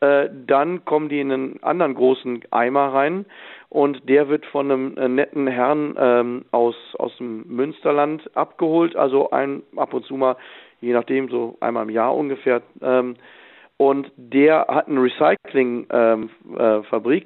dann 0.00 0.84
kommen 0.86 1.08
die 1.10 1.20
in 1.20 1.30
einen 1.30 1.62
anderen 1.62 1.94
großen 1.94 2.42
Eimer 2.50 2.94
rein 2.94 3.26
und 3.70 4.08
der 4.08 4.28
wird 4.28 4.44
von 4.46 4.70
einem 4.70 4.96
äh, 4.96 5.08
netten 5.08 5.46
Herrn 5.46 5.94
ähm, 5.96 6.44
aus, 6.50 6.74
aus 6.98 7.16
dem 7.18 7.44
Münsterland 7.46 8.28
abgeholt, 8.36 8.96
also 8.96 9.30
ein, 9.30 9.62
ab 9.76 9.94
und 9.94 10.04
zu 10.04 10.16
mal, 10.16 10.36
je 10.80 10.92
nachdem, 10.92 11.28
so 11.28 11.56
einmal 11.60 11.84
im 11.84 11.90
Jahr 11.90 12.14
ungefähr. 12.16 12.62
Ähm, 12.82 13.14
und 13.76 14.10
der 14.16 14.66
hat 14.68 14.88
eine 14.88 15.00
Recyclingfabrik 15.02 15.88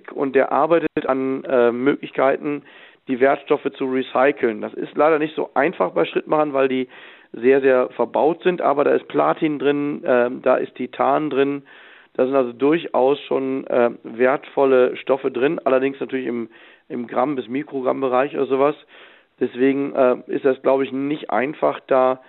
ähm, 0.08 0.14
äh, 0.14 0.14
und 0.14 0.36
der 0.36 0.52
arbeitet 0.52 1.06
an 1.06 1.44
äh, 1.44 1.72
Möglichkeiten, 1.72 2.62
die 3.08 3.20
Wertstoffe 3.20 3.72
zu 3.76 3.86
recyceln. 3.86 4.60
Das 4.60 4.74
ist 4.74 4.94
leider 4.96 5.18
nicht 5.18 5.34
so 5.34 5.50
einfach 5.54 5.92
bei 5.92 6.04
Schrittmachern, 6.04 6.52
weil 6.52 6.68
die 6.68 6.88
sehr, 7.32 7.62
sehr 7.62 7.88
verbaut 7.96 8.42
sind, 8.42 8.60
aber 8.60 8.84
da 8.84 8.92
ist 8.92 9.08
Platin 9.08 9.58
drin, 9.58 10.04
äh, 10.04 10.30
da 10.42 10.56
ist 10.56 10.74
Titan 10.74 11.30
drin, 11.30 11.62
da 12.14 12.26
sind 12.26 12.34
also 12.34 12.52
durchaus 12.52 13.20
schon 13.20 13.66
äh, 13.66 13.90
wertvolle 14.04 14.96
Stoffe 14.96 15.30
drin, 15.30 15.60
allerdings 15.64 15.98
natürlich 16.00 16.26
im, 16.26 16.48
im 16.88 17.06
Gramm- 17.06 17.34
bis 17.36 17.48
Mikrogramm-Bereich 17.48 18.34
oder 18.34 18.46
sowas. 18.46 18.76
Deswegen 19.40 19.94
äh, 19.94 20.16
ist 20.28 20.44
das, 20.44 20.62
glaube 20.62 20.84
ich, 20.84 20.92
nicht 20.92 21.30
einfach, 21.30 21.80
da 21.86 22.20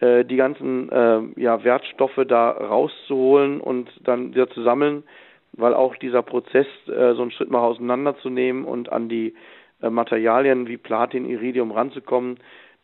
äh, 0.00 0.24
die 0.24 0.36
ganzen 0.36 0.90
äh, 0.90 1.20
ja, 1.40 1.64
Wertstoffe 1.64 2.20
da 2.28 2.50
rauszuholen 2.50 3.60
und 3.60 3.90
dann 4.04 4.34
wieder 4.34 4.50
zu 4.50 4.62
sammeln, 4.62 5.04
weil 5.52 5.74
auch 5.74 5.96
dieser 5.96 6.22
Prozess, 6.22 6.66
äh, 6.86 7.14
so 7.14 7.22
einen 7.22 7.30
Schritt 7.30 7.50
mal 7.50 7.60
auseinanderzunehmen 7.60 8.66
und 8.66 8.92
an 8.92 9.08
die 9.08 9.34
äh, 9.82 9.88
Materialien 9.88 10.68
wie 10.68 10.76
Platin, 10.76 11.24
Iridium 11.28 11.72
ranzukommen, 11.72 12.38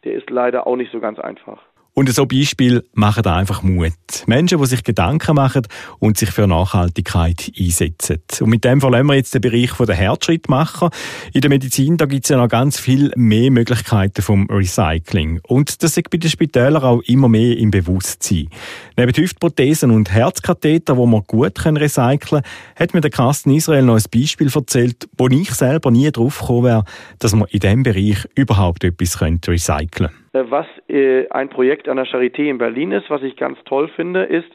der 0.05 0.15
ist 0.15 0.31
leider 0.31 0.67
auch 0.67 0.77
nicht 0.77 0.93
so 0.93 1.01
ganz 1.01 1.19
einfach. 1.19 1.63
Und 1.99 2.13
so 2.13 2.27
Beispiel 2.27 2.85
machen 2.93 3.25
einfach 3.25 3.63
Mut. 3.63 3.95
Menschen, 4.27 4.61
die 4.61 4.67
sich 4.67 4.85
Gedanken 4.85 5.35
machen 5.35 5.67
und 5.99 6.19
sich 6.19 6.31
für 6.31 6.47
Nachhaltigkeit 6.47 7.51
einsetzen. 7.59 8.19
Und 8.41 8.51
mit 8.51 8.65
dem 8.65 8.83
verlassen 8.83 9.07
wir 9.07 9.15
jetzt 9.15 9.33
den 9.33 9.41
Bereich 9.41 9.71
der 9.73 9.95
Herzschrittmacher. 9.95 10.91
In 11.33 11.41
der 11.41 11.49
Medizin, 11.49 11.97
da 11.97 12.05
gibt 12.05 12.27
es 12.27 12.29
ja 12.29 12.37
noch 12.37 12.51
ganz 12.51 12.79
viel 12.79 13.13
mehr 13.17 13.51
Möglichkeiten 13.51 14.21
vom 14.21 14.47
Recycling. 14.51 15.41
Und 15.45 15.83
das 15.83 15.97
ist 15.97 16.11
bei 16.11 16.19
den 16.19 16.29
Spitälern 16.29 16.83
auch 16.83 17.01
immer 17.07 17.31
mehr 17.31 17.57
im 17.57 17.71
Bewusstsein. 17.71 18.51
Neben 18.99 19.17
Hüftprothesen 19.17 19.91
und 19.91 20.11
Herzkatheter, 20.11 20.99
wo 20.99 21.07
man 21.07 21.23
gut 21.27 21.65
recyceln 21.65 22.21
können, 22.21 22.43
hat 22.79 22.93
mir 22.93 23.01
der 23.01 23.11
Carsten 23.11 23.55
Israel 23.55 23.85
noch 23.85 23.97
ein 23.97 24.05
Beispiel 24.13 24.51
erzählt, 24.55 25.09
wo 25.17 25.29
ich 25.29 25.51
selber 25.55 25.91
nie 25.91 26.13
drauf 26.13 26.41
gekommen 26.41 26.65
wäre, 26.65 26.85
dass 27.21 27.35
man 27.35 27.49
in 27.49 27.61
diesem 27.61 27.85
Bereich 27.85 28.19
überhaupt 28.35 28.85
etwas 28.85 29.19
recyceln 29.23 29.91
könnte. 29.91 30.26
Äh, 30.37 30.51
was 30.51 30.67
äh, 30.89 31.29
ein 31.31 31.49
Projekt 31.49 31.89
an 31.89 31.97
der 31.97 32.07
Charité 32.07 32.49
in 32.49 32.59
Berlin 32.59 32.93
ist, 32.93 33.11
was 33.11 33.23
ich 33.23 33.37
ganz 33.37 33.59
toll 33.65 33.89
finde, 33.89 34.25
ist, 34.25 34.51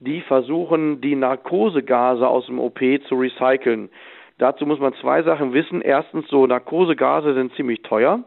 die 0.00 0.22
versuchen, 0.22 1.00
die 1.00 1.14
Narkosegase 1.14 2.26
aus 2.26 2.46
dem 2.46 2.58
OP 2.58 2.80
zu 3.06 3.14
recyceln. 3.16 3.90
Dazu 4.38 4.64
muss 4.64 4.80
man 4.80 4.94
zwei 4.94 5.22
Sachen 5.22 5.52
wissen. 5.52 5.82
Erstens, 5.82 6.26
so 6.28 6.46
Narkosegase 6.46 7.34
sind 7.34 7.54
ziemlich 7.54 7.82
teuer. 7.82 8.24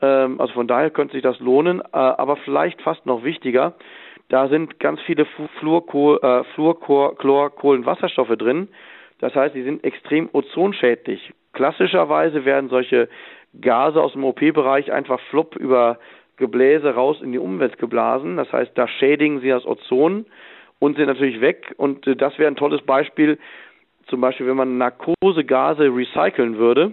Ähm, 0.00 0.40
also 0.40 0.54
von 0.54 0.66
daher 0.66 0.90
könnte 0.90 1.12
sich 1.12 1.22
das 1.22 1.38
lohnen. 1.40 1.80
Äh, 1.80 1.86
aber 1.92 2.36
vielleicht 2.36 2.80
fast 2.82 3.04
noch 3.06 3.22
wichtiger, 3.22 3.74
da 4.30 4.48
sind 4.48 4.80
ganz 4.80 5.00
viele 5.02 5.26
Fluorkohl, 5.60 6.18
äh, 6.22 6.44
Fluorchlor, 6.54 7.16
Chlor, 7.18 7.54
Kohlenwasserstoffe 7.54 8.36
drin. 8.38 8.68
Das 9.20 9.34
heißt, 9.34 9.54
sie 9.54 9.62
sind 9.62 9.84
extrem 9.84 10.30
ozonschädlich. 10.32 11.32
Klassischerweise 11.52 12.46
werden 12.46 12.70
solche 12.70 13.08
Gase 13.60 14.02
aus 14.02 14.12
dem 14.12 14.24
OP-Bereich 14.24 14.90
einfach 14.90 15.20
flupp 15.30 15.54
über 15.56 15.98
Gebläse 16.36 16.94
raus 16.94 17.20
in 17.22 17.32
die 17.32 17.38
Umwelt 17.38 17.78
geblasen. 17.78 18.36
Das 18.36 18.52
heißt, 18.52 18.72
da 18.74 18.88
schädigen 18.88 19.40
sie 19.40 19.48
das 19.48 19.64
Ozon 19.66 20.26
und 20.78 20.96
sind 20.96 21.06
natürlich 21.06 21.40
weg. 21.40 21.74
Und 21.76 22.06
äh, 22.06 22.16
das 22.16 22.38
wäre 22.38 22.50
ein 22.50 22.56
tolles 22.56 22.82
Beispiel, 22.82 23.38
zum 24.08 24.20
Beispiel, 24.20 24.46
wenn 24.46 24.56
man 24.56 24.78
Narkosegase 24.78 25.84
recyceln 25.84 26.58
würde. 26.58 26.92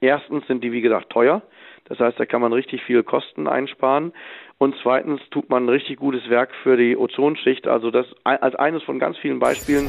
Erstens 0.00 0.46
sind 0.46 0.64
die, 0.64 0.72
wie 0.72 0.80
gesagt, 0.80 1.10
teuer. 1.10 1.42
Das 1.84 1.98
heißt, 1.98 2.20
da 2.20 2.26
kann 2.26 2.40
man 2.40 2.52
richtig 2.52 2.82
viel 2.84 3.02
Kosten 3.02 3.46
einsparen. 3.46 4.12
Und 4.58 4.76
zweitens 4.82 5.20
tut 5.30 5.50
man 5.50 5.64
ein 5.64 5.68
richtig 5.68 5.98
gutes 5.98 6.28
Werk 6.28 6.50
für 6.62 6.76
die 6.76 6.96
Ozonschicht. 6.96 7.66
Also 7.66 7.90
das 7.90 8.06
als 8.24 8.54
eines 8.54 8.82
von 8.82 8.98
ganz 8.98 9.16
vielen 9.18 9.38
Beispielen. 9.38 9.88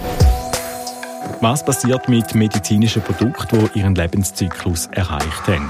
Was 1.41 1.63
passiert 1.63 2.09
mit 2.09 2.33
medizinischen 2.33 3.01
Produkten, 3.03 3.69
die 3.73 3.79
ihren 3.79 3.95
Lebenszyklus 3.95 4.87
erreicht 4.87 5.47
haben? 5.47 5.69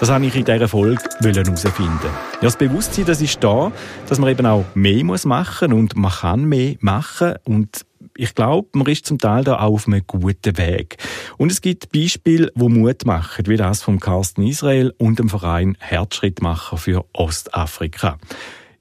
Das 0.00 0.08
wollte 0.08 0.26
ich 0.28 0.34
in 0.34 0.46
dieser 0.46 0.66
Folge 0.66 0.98
herausfinden. 1.22 1.98
Ja, 2.02 2.38
das 2.40 2.56
Bewusstsein, 2.56 3.04
das 3.04 3.20
ist 3.20 3.44
da, 3.44 3.70
dass 4.08 4.18
man 4.18 4.30
eben 4.30 4.46
auch 4.46 4.64
mehr 4.74 5.04
machen 5.04 5.70
muss 5.70 5.78
und 5.78 5.94
man 5.94 6.10
kann 6.10 6.46
mehr 6.46 6.76
machen 6.80 7.34
und 7.44 7.84
ich 8.16 8.34
glaube, 8.34 8.68
man 8.72 8.86
ist 8.86 9.04
zum 9.04 9.18
Teil 9.18 9.44
da 9.44 9.56
auch 9.56 9.74
auf 9.74 9.86
einem 9.86 10.00
guten 10.06 10.56
Weg. 10.56 10.96
Und 11.36 11.52
es 11.52 11.60
gibt 11.60 11.92
Beispiele, 11.92 12.50
wo 12.54 12.70
Mut 12.70 13.04
machen, 13.04 13.46
wie 13.46 13.58
das 13.58 13.82
vom 13.82 14.00
Carsten 14.00 14.42
Israel 14.46 14.94
und 14.96 15.18
dem 15.18 15.28
Verein 15.28 15.76
Herzschrittmacher 15.78 16.78
für 16.78 17.04
Ostafrika. 17.12 18.16